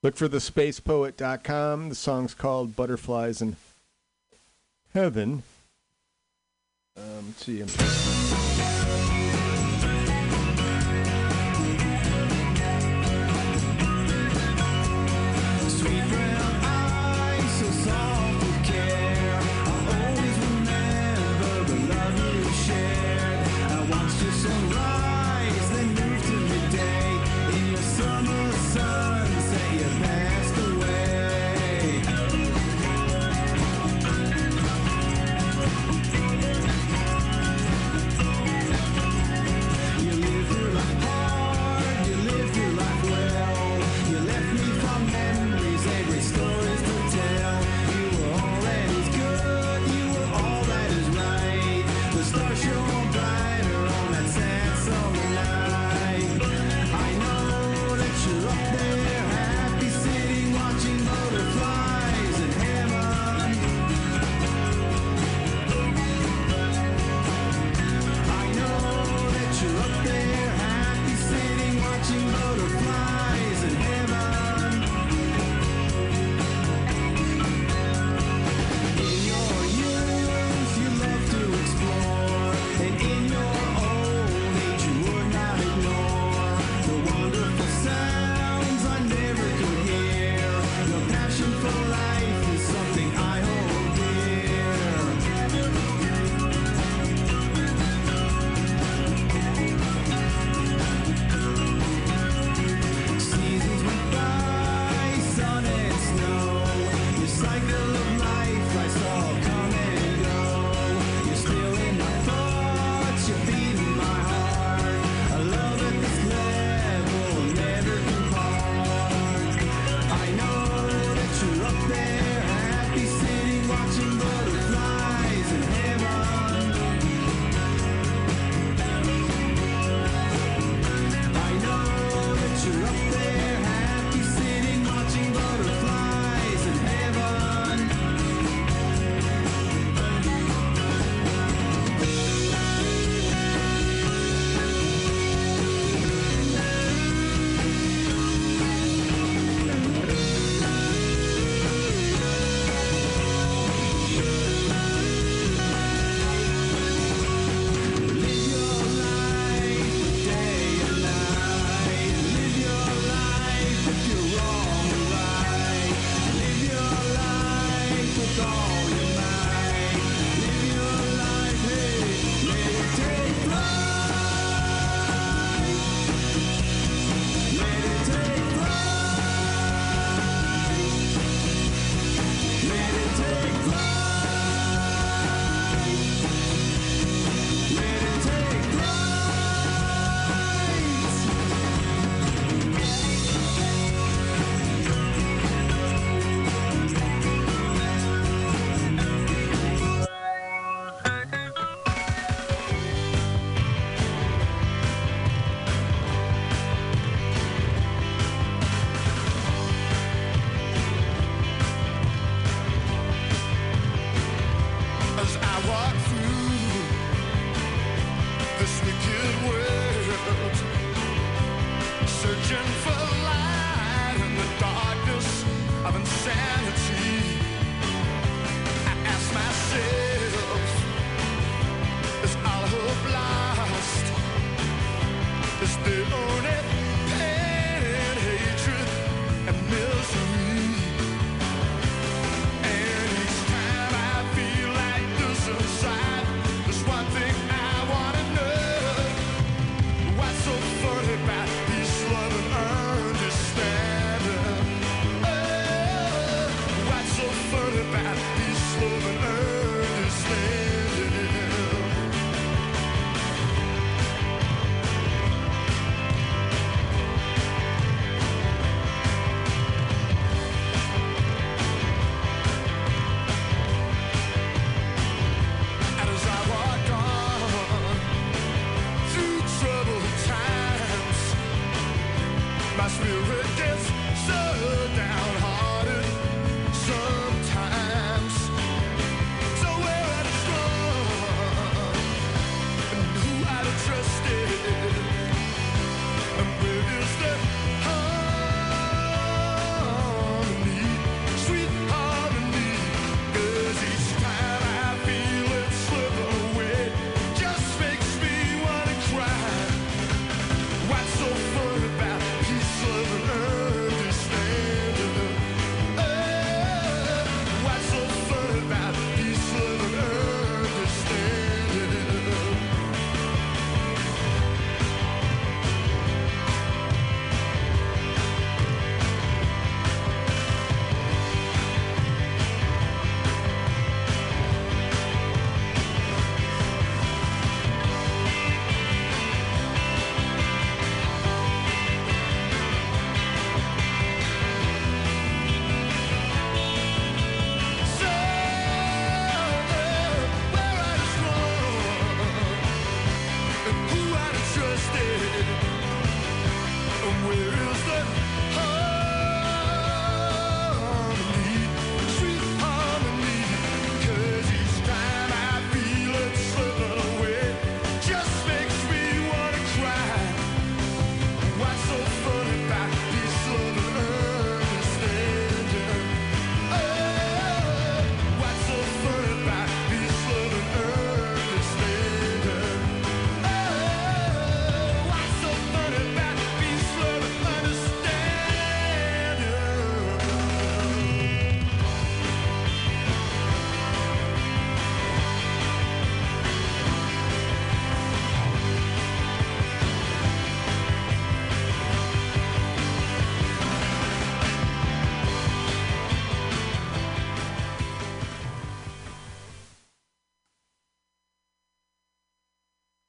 look 0.03 0.17
for 0.17 0.27
the 0.27 0.41
spacepoet.com. 0.41 1.87
The 1.87 1.95
song's 1.95 2.33
called 2.33 2.75
"Butterflies 2.75 3.41
in 3.41 3.55
Heaven." 4.93 5.43
Um, 6.97 7.27
let's 7.27 7.45
see. 7.45 8.30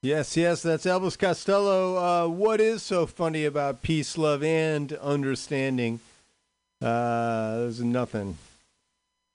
Yes, 0.04 0.36
yes, 0.36 0.62
that's 0.62 0.84
Elvis 0.84 1.16
Costello. 1.16 1.96
Uh, 1.96 2.26
what 2.26 2.60
is 2.60 2.82
so 2.82 3.06
funny 3.06 3.44
about 3.44 3.82
peace, 3.82 4.18
love, 4.18 4.42
and 4.42 4.92
understanding? 4.94 6.00
Uh, 6.80 7.58
there's 7.58 7.80
nothing, 7.80 8.36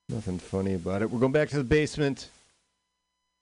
nothing 0.09 0.39
funny 0.39 0.73
about 0.73 1.01
it. 1.01 1.09
We're 1.09 1.21
going 1.21 1.31
back 1.31 1.47
to 1.51 1.57
the 1.57 1.63
basement. 1.63 2.29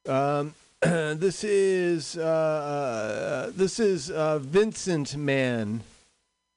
Um, 0.08 0.54
this 0.82 1.44
is 1.44 2.16
uh, 2.16 3.48
uh, 3.48 3.52
this 3.56 3.80
is 3.80 4.12
uh, 4.12 4.38
Vincent 4.38 5.16
Mann 5.16 5.82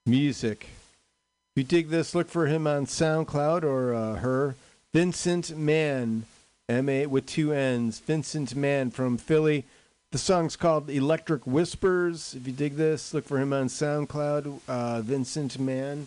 music. 0.05 0.65
If 0.65 1.63
you 1.63 1.65
dig 1.65 1.89
this, 1.89 2.15
look 2.15 2.29
for 2.29 2.47
him 2.47 2.67
on 2.67 2.85
SoundCloud 2.85 3.63
or 3.63 3.95
uh, 3.95 4.17
her. 4.17 4.55
Vincent 4.93 5.57
Mann, 5.57 6.27
M 6.69 6.91
A 6.91 7.07
with 7.07 7.25
two 7.25 7.55
N's. 7.55 8.01
Vincent 8.01 8.55
Mann 8.55 8.91
from 8.91 9.17
Philly. 9.17 9.65
The 10.11 10.19
song's 10.19 10.57
called 10.57 10.89
Electric 10.89 11.47
Whispers. 11.47 12.35
If 12.35 12.47
you 12.47 12.53
dig 12.55 12.77
this, 12.77 13.13
look 13.13 13.27
for 13.27 13.39
him 13.39 13.53
on 13.53 13.67
SoundCloud. 13.67 14.61
Uh, 14.67 15.03
Vincent 15.03 15.59
Mann. 15.59 16.07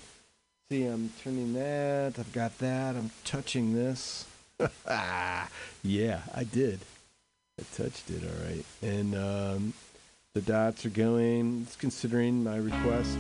See, 0.71 0.85
I'm 0.85 1.11
turning 1.23 1.53
that. 1.53 2.17
I've 2.17 2.33
got 2.33 2.57
that. 2.57 2.95
I'm 2.95 3.11
touching 3.23 3.75
this. 3.75 4.25
yeah, 5.83 6.21
I 6.33 6.43
did. 6.51 6.79
I 7.59 7.63
touched 7.75 8.09
it, 8.09 8.23
all 8.23 8.47
right. 8.47 8.65
And 8.81 9.13
um, 9.13 9.73
the 10.33 10.41
dots 10.41 10.83
are 10.83 10.89
going. 10.89 11.65
It's 11.67 11.75
considering 11.75 12.43
my 12.43 12.55
request. 12.55 13.19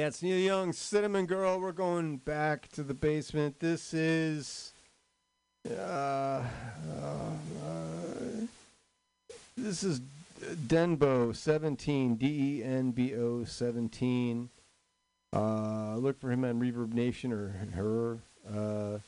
Yeah, 0.00 0.06
it's 0.06 0.22
Neil 0.22 0.38
Young, 0.38 0.72
Cinnamon 0.72 1.26
Girl. 1.26 1.60
We're 1.60 1.72
going 1.72 2.16
back 2.16 2.68
to 2.68 2.82
the 2.82 2.94
basement. 2.94 3.60
This 3.60 3.92
is. 3.92 4.72
Uh, 5.70 6.42
uh, 6.42 7.30
this 9.58 9.84
is 9.84 10.00
Denbo 10.40 11.36
17, 11.36 12.14
D 12.14 12.26
E 12.26 12.64
N 12.64 12.92
B 12.92 13.14
O 13.14 13.44
17. 13.44 14.48
Uh, 15.34 15.96
look 15.96 16.18
for 16.18 16.32
him 16.32 16.44
on 16.44 16.58
Reverb 16.58 16.94
Nation 16.94 17.30
or 17.30 17.48
her. 17.74 18.16
Uh, 18.50 19.00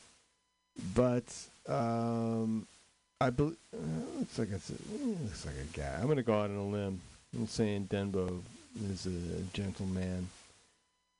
but 0.94 1.34
um, 1.68 2.66
I 3.18 3.30
believe 3.30 3.56
uh, 3.74 4.18
looks 4.18 4.38
like 4.38 4.50
it's 4.52 4.68
a, 4.68 4.74
looks 5.06 5.46
like 5.46 5.54
a 5.54 5.74
guy. 5.74 5.98
I'm 5.98 6.06
gonna 6.06 6.22
go 6.22 6.34
out 6.38 6.50
on 6.50 6.56
a 6.56 6.66
limb. 6.66 7.00
I'm 7.34 7.46
saying 7.46 7.88
Denbo 7.90 8.42
is 8.90 9.06
a 9.06 9.40
gentleman. 9.54 10.28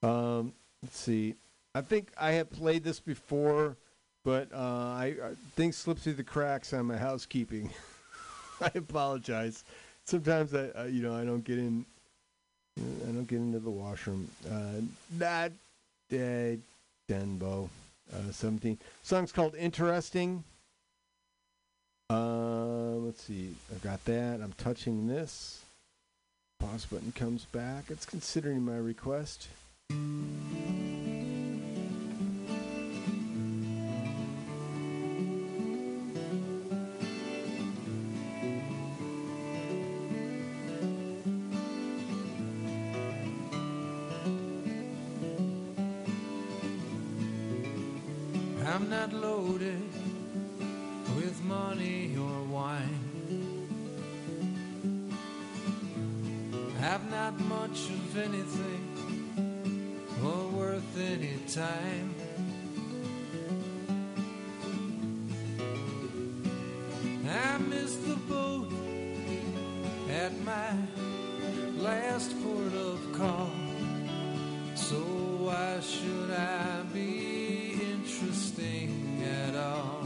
Um, 0.03 0.53
let's 0.83 0.99
see. 0.99 1.35
I 1.75 1.81
think 1.81 2.09
I 2.19 2.33
have 2.33 2.51
played 2.51 2.85
this 2.85 3.01
before, 3.01 3.77
but 4.25 4.53
uh, 4.53 4.57
I, 4.57 5.15
I 5.23 5.31
things 5.57 5.77
slip 5.77 5.99
through 5.99 6.15
the 6.15 6.25
cracks 6.25 6.73
on 6.73 6.87
my 6.87 6.97
housekeeping. 6.97 7.71
I 8.61 8.71
apologize. 8.75 9.65
Sometimes 10.05 10.55
I, 10.55 10.69
uh, 10.77 10.85
you 10.85 11.03
know, 11.03 11.15
I 11.15 11.25
don't 11.25 11.45
get 11.45 11.59
in. 11.59 11.85
I 12.79 13.13
don't 13.13 13.27
get 13.27 13.37
into 13.37 13.59
the 13.59 13.71
washroom. 13.71 14.29
Uh, 14.51 14.81
that 15.19 15.53
day, 16.11 16.59
Denbo, 17.09 17.69
uh, 18.13 18.33
seventeen. 18.33 18.79
Song's 19.03 19.33
called 19.33 19.55
"Interesting." 19.55 20.45
Uh, 22.11 22.97
let's 22.97 23.23
see. 23.23 23.55
I've 23.73 23.83
got 23.83 24.05
that. 24.05 24.41
I'm 24.43 24.53
touching 24.59 25.07
this. 25.07 25.63
Pause 26.61 26.87
button 26.87 27.13
comes 27.13 27.47
back. 27.47 27.85
It's 27.89 28.05
considering 28.05 28.63
my 28.63 28.77
request. 28.77 29.49
I'm 48.75 48.89
not 48.89 49.13
loaded 49.13 49.83
with 51.15 51.45
money 51.45 52.17
or 52.17 52.43
wine. 52.45 53.69
Have 56.81 57.11
not 57.11 57.39
much 57.41 57.91
of 57.91 58.17
anything 58.17 58.92
worth 60.95 61.11
any 61.11 61.37
time. 61.49 62.15
I 67.29 67.59
missed 67.59 68.07
the 68.07 68.17
boat 68.17 68.73
at 70.11 70.33
my 70.45 70.73
last 71.79 72.35
port 72.43 72.75
of 72.75 73.13
call. 73.13 73.51
So 74.75 74.97
why 74.97 75.81
should 75.81 76.31
I 76.31 76.83
be 76.93 77.79
interesting 77.93 79.23
at 79.25 79.55
all? 79.55 80.03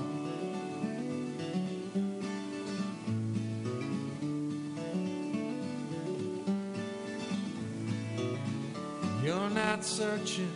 You're 9.25 9.51
not 9.51 9.85
searching 9.85 10.56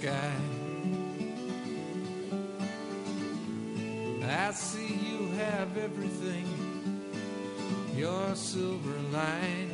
sky. 0.00 0.32
I 4.28 4.50
see 4.52 4.92
you 5.08 5.28
have 5.36 5.78
everything. 5.78 6.46
Your 7.94 8.34
silver 8.34 8.98
line. 9.10 9.65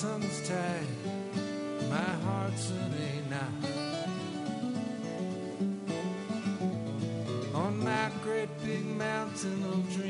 Tied, 0.00 0.86
my 1.90 2.12
heart's 2.24 2.70
in 2.70 2.76
a 2.78 3.22
knot. 3.28 3.64
On 7.54 7.84
my 7.84 8.10
great 8.22 8.48
big 8.64 8.86
mountain 8.86 9.62
of 9.64 9.92
dreams, 9.92 10.09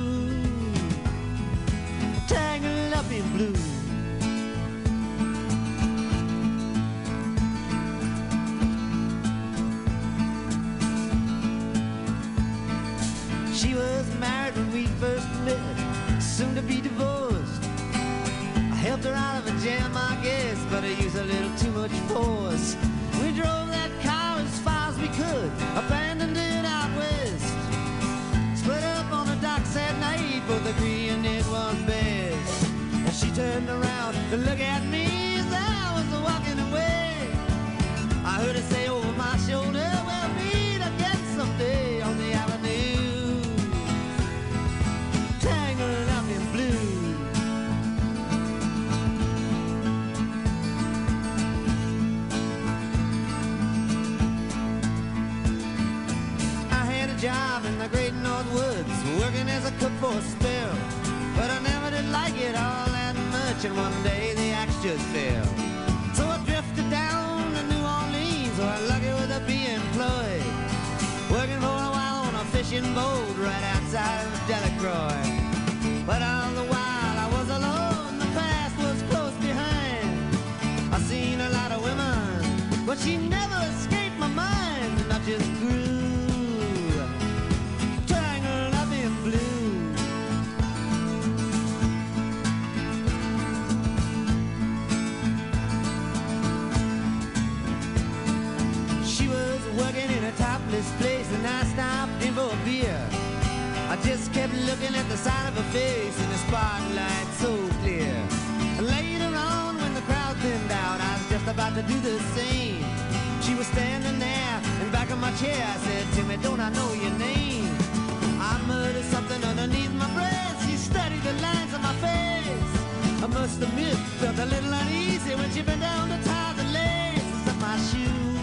I 123.23 123.27
must 123.27 123.61
admit, 123.61 123.95
felt 124.19 124.39
a 124.39 124.45
little 124.45 124.73
uneasy 124.73 125.35
when 125.35 125.51
she 125.51 125.61
bent 125.61 125.79
down 125.79 126.09
to 126.09 126.17
tie 126.23 126.53
the 126.53 126.63
laces 126.63 127.47
of 127.47 127.61
my 127.61 127.77
shoes, 127.77 128.39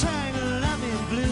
trying 0.00 0.32
to 0.34 0.44
love 0.62 0.80
me 0.80 0.90
blue. 1.10 1.26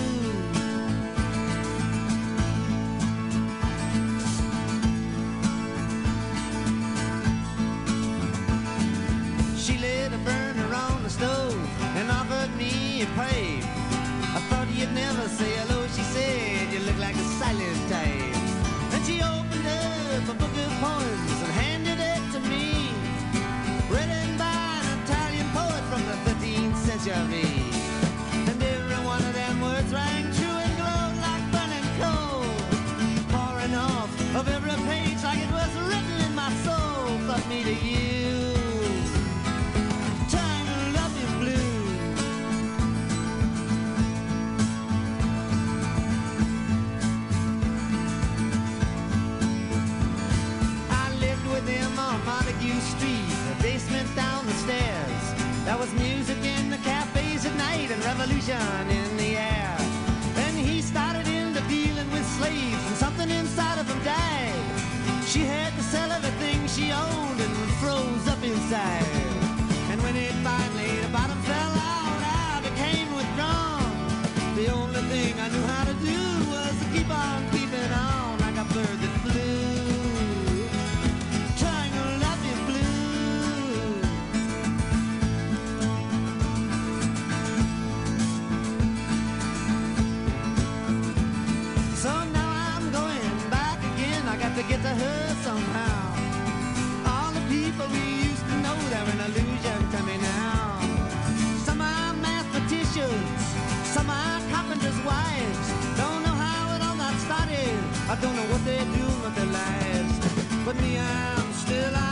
She 9.56 9.78
lit 9.78 10.12
a 10.12 10.18
burner 10.18 10.74
on 10.74 11.04
the 11.04 11.10
stove 11.10 11.56
and 11.94 12.10
offered 12.10 12.56
me 12.56 13.02
a 13.02 13.06
pipe. 13.14 13.64
I 14.34 14.40
thought 14.48 14.66
you'd 14.74 14.92
never 14.92 15.28
say 15.28 15.55
And 27.18 28.62
every 28.62 29.06
one 29.06 29.22
of 29.24 29.32
them 29.32 29.60
words 29.62 29.90
rang 29.90 30.24
true 30.34 30.58
and 30.64 30.76
glowed 30.76 31.16
like 31.26 31.44
burning 31.50 31.88
coal, 31.98 32.44
pouring 33.32 33.74
off 33.74 34.10
of 34.36 34.46
every 34.48 34.76
page 34.84 35.22
like 35.24 35.38
it 35.38 35.50
was 35.50 35.72
written 35.88 36.20
in 36.26 36.34
my 36.34 36.52
soul. 36.66 37.18
But 37.26 37.40
me 37.48 37.64
to 37.64 37.72
you, 37.72 38.52
love 40.92 41.14
blue. 41.40 41.72
I 50.90 51.14
lived 51.18 51.46
with 51.46 51.66
him 51.66 51.98
on 51.98 52.24
Montague 52.26 52.80
Street, 52.80 53.32
the 53.48 53.62
basement 53.62 54.14
down 54.14 54.44
the 54.44 54.52
stairs. 54.52 55.22
That 55.64 55.78
was 55.80 55.92
music 55.94 56.35
and 57.96 58.04
revolution 58.04 58.90
in 58.90 59.16
the 59.16 59.36
air. 59.36 59.76
Then 60.34 60.54
he 60.54 60.82
started 60.82 61.26
into 61.26 61.60
dealing 61.62 62.10
with 62.10 62.26
slaves, 62.38 62.82
and 62.88 62.96
something 62.96 63.30
inside 63.30 63.78
of 63.78 63.88
him 63.88 64.02
died. 64.04 64.54
She 65.26 65.40
had 65.40 65.72
to 65.76 65.82
sell 65.82 66.10
everything 66.12 66.66
she 66.68 66.92
owned 66.92 67.40
and 67.40 67.54
froze 67.80 68.28
up 68.28 68.42
inside. 68.42 69.06
And 69.90 70.02
when 70.02 70.16
it 70.16 70.32
finally, 70.44 71.00
the 71.00 71.08
bottom 71.08 71.40
fell 71.42 71.74
out, 71.94 72.20
I 72.20 72.60
became 72.68 73.08
withdrawn. 73.14 73.92
The 74.56 74.68
only 74.72 75.02
thing 75.12 75.40
I 75.40 75.45
I 108.08 108.14
don't 108.20 108.36
know 108.36 108.46
what 108.52 108.64
they 108.64 108.78
do 108.78 109.06
with 109.22 109.34
their 109.34 109.46
lives, 109.46 110.64
but 110.64 110.76
me, 110.76 110.98
I'm 110.98 111.52
still. 111.52 111.94
Out 111.96 112.05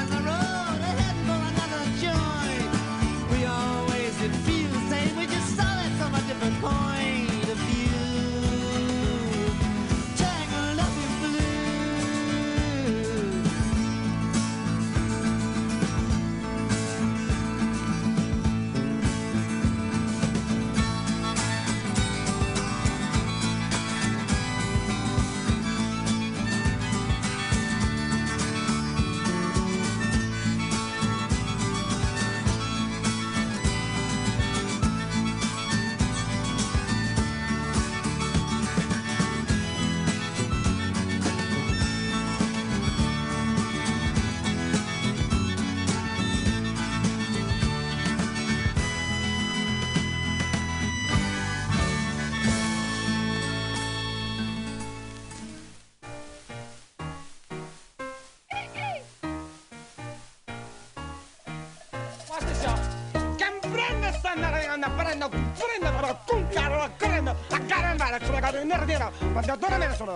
That's 69.97 70.09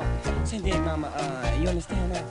what 0.53 0.81
mama. 0.81 1.07
Uh, 1.15 1.57
you 1.61 1.69
understand 1.69 2.13
that? 2.13 2.25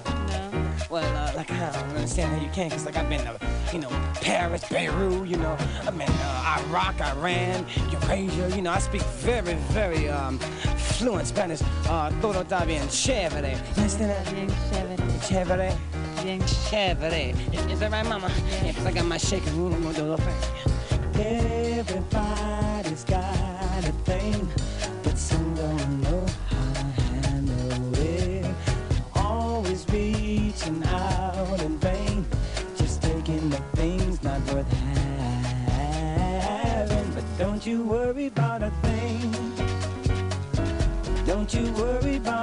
No. 0.51 0.65
Well, 0.89 1.15
uh, 1.15 1.31
like 1.33 1.49
I 1.49 1.71
don't 1.71 1.95
understand 1.95 2.35
how 2.35 2.43
you 2.43 2.51
can, 2.51 2.69
cause 2.69 2.85
like 2.85 2.97
I've 2.97 3.07
been 3.07 3.21
to, 3.21 3.39
you 3.71 3.79
know, 3.79 3.89
Paris, 4.15 4.67
Beirut, 4.69 5.25
you 5.25 5.37
know, 5.37 5.55
I've 5.85 5.97
been 5.97 6.09
uh, 6.09 6.63
Iraq, 6.67 6.99
Iran, 6.99 7.65
Eurasia, 7.89 8.53
you 8.53 8.61
know, 8.61 8.71
I 8.71 8.79
speak 8.79 9.01
very, 9.23 9.53
very 9.71 10.09
um, 10.09 10.39
fluent 10.39 11.25
Spanish. 11.25 11.61
Uh, 11.87 12.11
todo 12.21 12.43
está 12.43 12.65
bien 12.65 12.85
chévere. 12.89 13.53
You 13.53 13.81
understand 13.81 14.11
that? 14.11 14.25
Bien 14.33 14.49
chévere. 14.69 14.97
Chévere. 15.21 15.77
Bien 16.23 16.41
chévere. 16.41 17.71
Is 17.71 17.79
that 17.79 17.91
right, 17.91 18.05
mama? 18.05 18.29
Yeah. 18.61 18.73
cause 18.73 18.85
I 18.87 18.91
got 18.91 19.05
my 19.05 19.17
shaking 19.17 19.55
room, 19.57 19.73
I'm 19.73 19.93
gonna 19.93 20.17
thing. 20.17 20.35
Everybody's 21.79 23.05
got 23.05 23.85
a 23.85 23.93
thing, 24.03 24.49
but 25.01 25.17
some 25.17 25.55
don't 25.55 26.01
know. 26.01 26.06
Reaching 30.67 30.83
out 30.85 31.61
in 31.61 31.77
vain, 31.79 32.25
just 32.75 33.01
taking 33.01 33.49
the 33.49 33.57
things 33.75 34.21
not 34.23 34.41
worth 34.53 34.71
having. 35.69 37.11
But 37.13 37.23
don't 37.37 37.65
you 37.65 37.83
worry 37.83 38.27
about 38.27 38.63
a 38.63 38.71
thing. 38.81 39.31
Don't 41.25 41.53
you 41.53 41.71
worry 41.73 42.17
about 42.17 42.36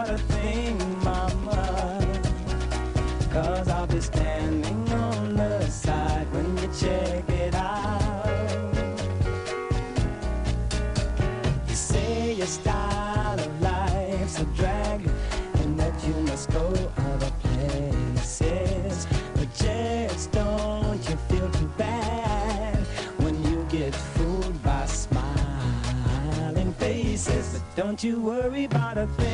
don't 27.94 28.02
you 28.02 28.18
worry 28.18 28.64
about 28.64 28.98
a 28.98 29.06
thing. 29.06 29.33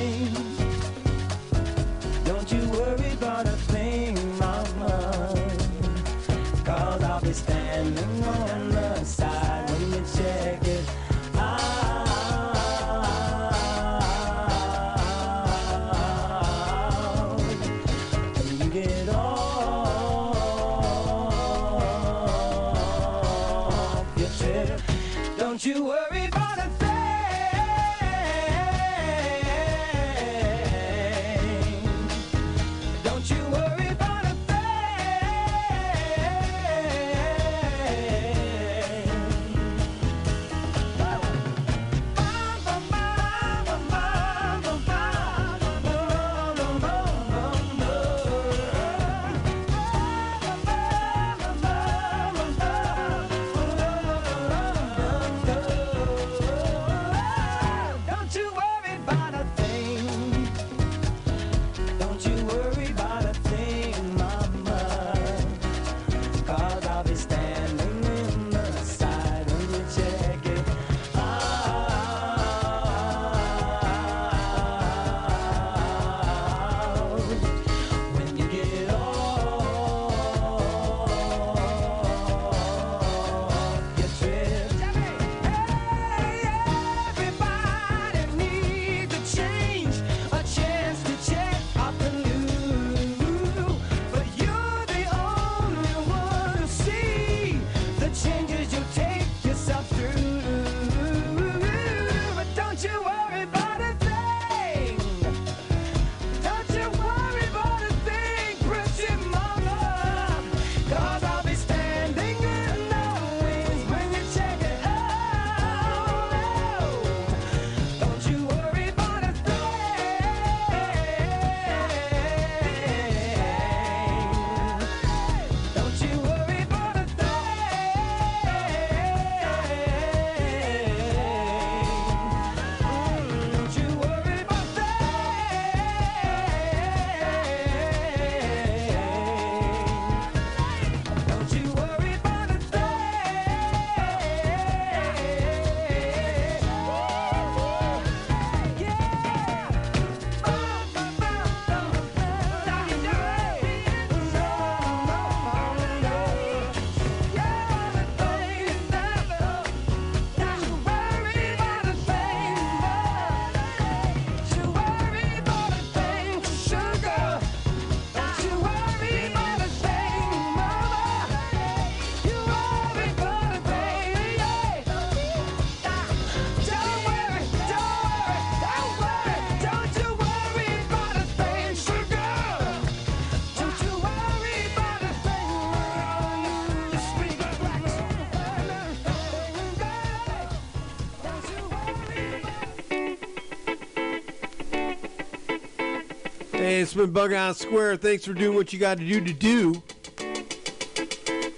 Hey, 196.71 196.83
it's 196.83 196.95
been 196.95 197.13
Bughouse 197.13 197.57
Square. 197.57 197.97
Thanks 197.97 198.25
for 198.25 198.33
doing 198.33 198.55
what 198.55 198.73
you 198.73 198.79
got 198.79 198.99
to 198.99 199.05
do 199.05 199.21
to 199.21 199.33
do. 199.33 199.83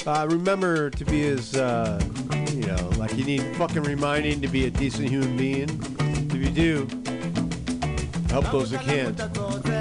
Uh, 0.06 0.26
remember 0.30 0.88
to 0.88 1.04
be 1.04 1.26
as, 1.26 1.54
uh, 1.54 2.02
you 2.54 2.62
know, 2.62 2.88
like 2.96 3.14
you 3.14 3.24
need 3.26 3.42
fucking 3.56 3.82
reminding 3.82 4.40
to 4.40 4.48
be 4.48 4.64
a 4.64 4.70
decent 4.70 5.10
human 5.10 5.36
being. 5.36 5.68
If 6.00 6.34
you 6.34 6.48
do, 6.48 6.88
help 8.30 8.50
those 8.52 8.70
that 8.70 8.84
can. 8.84 9.71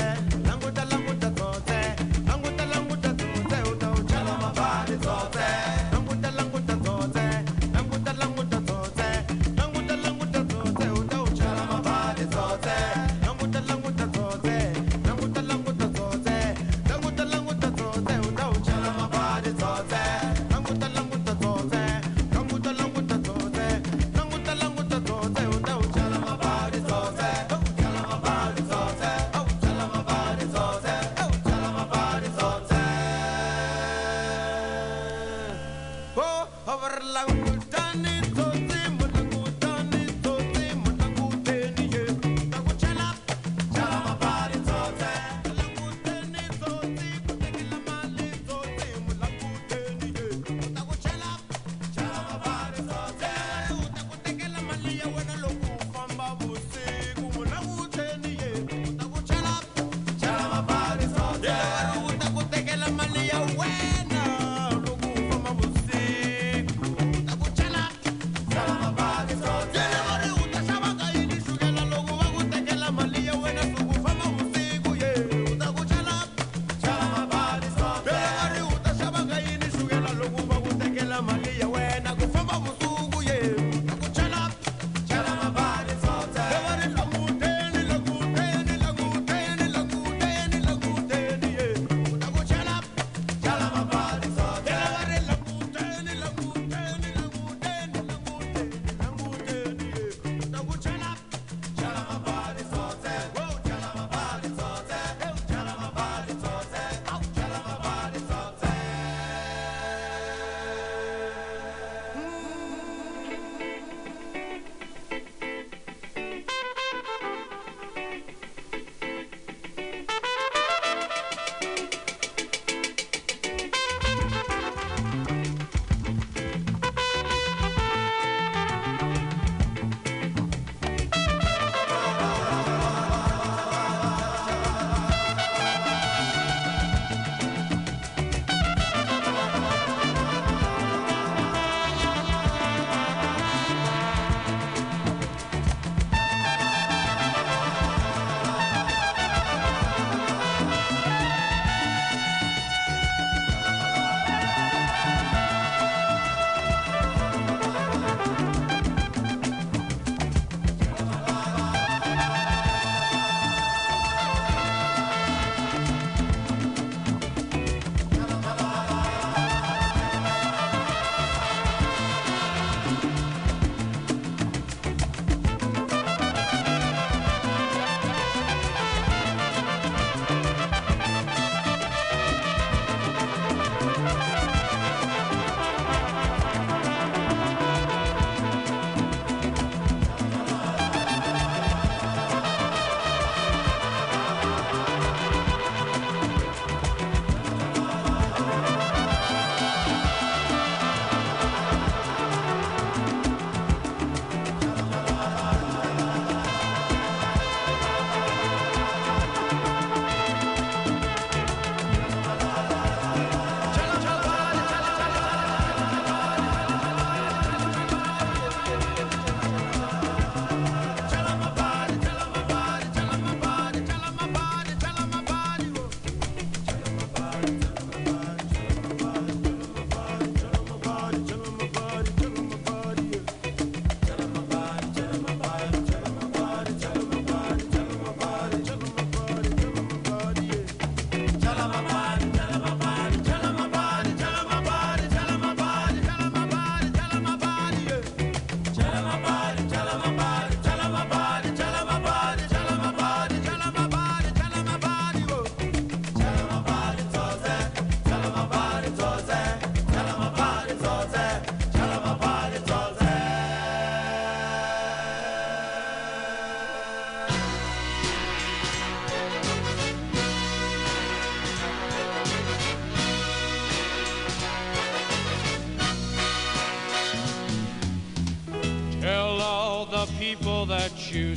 You 281.14 281.36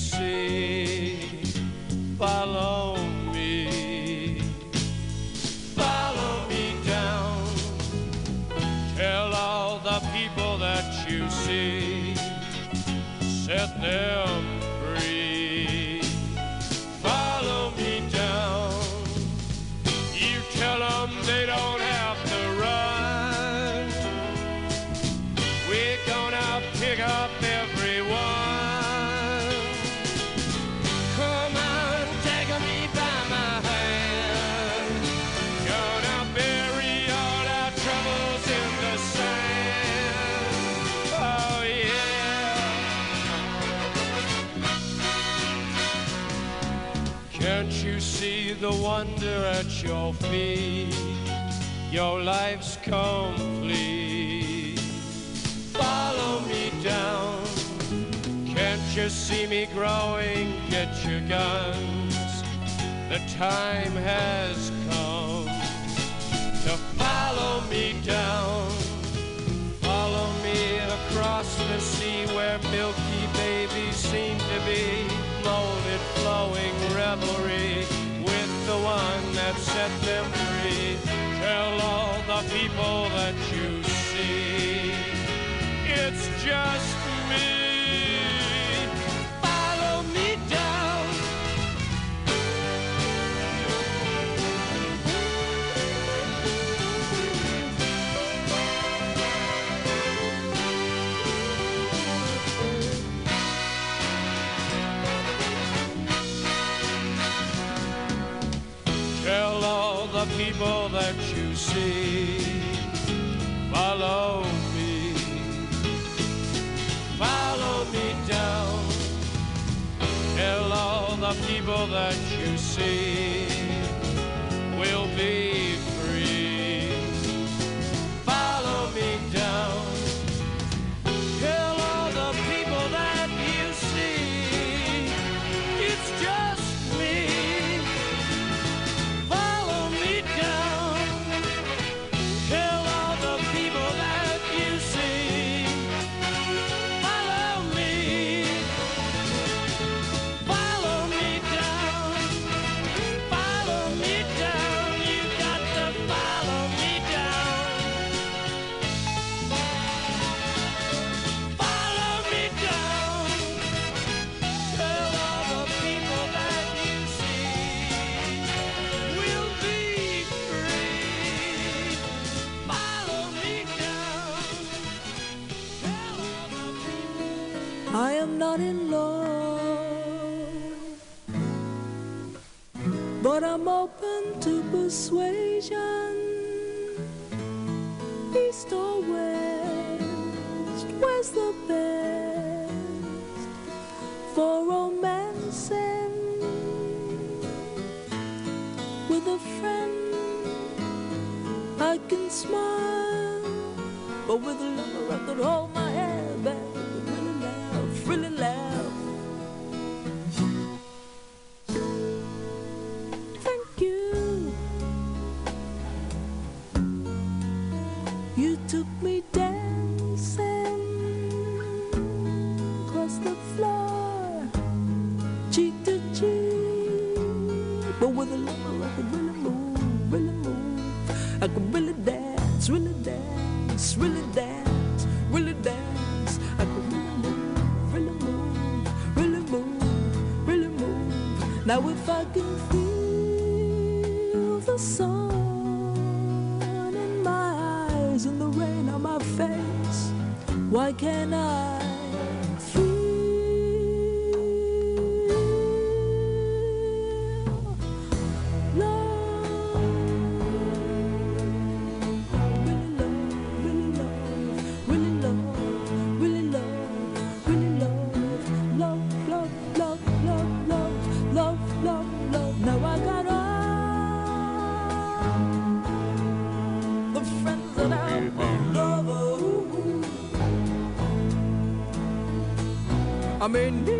I 283.44 283.46
mean, 283.46 283.93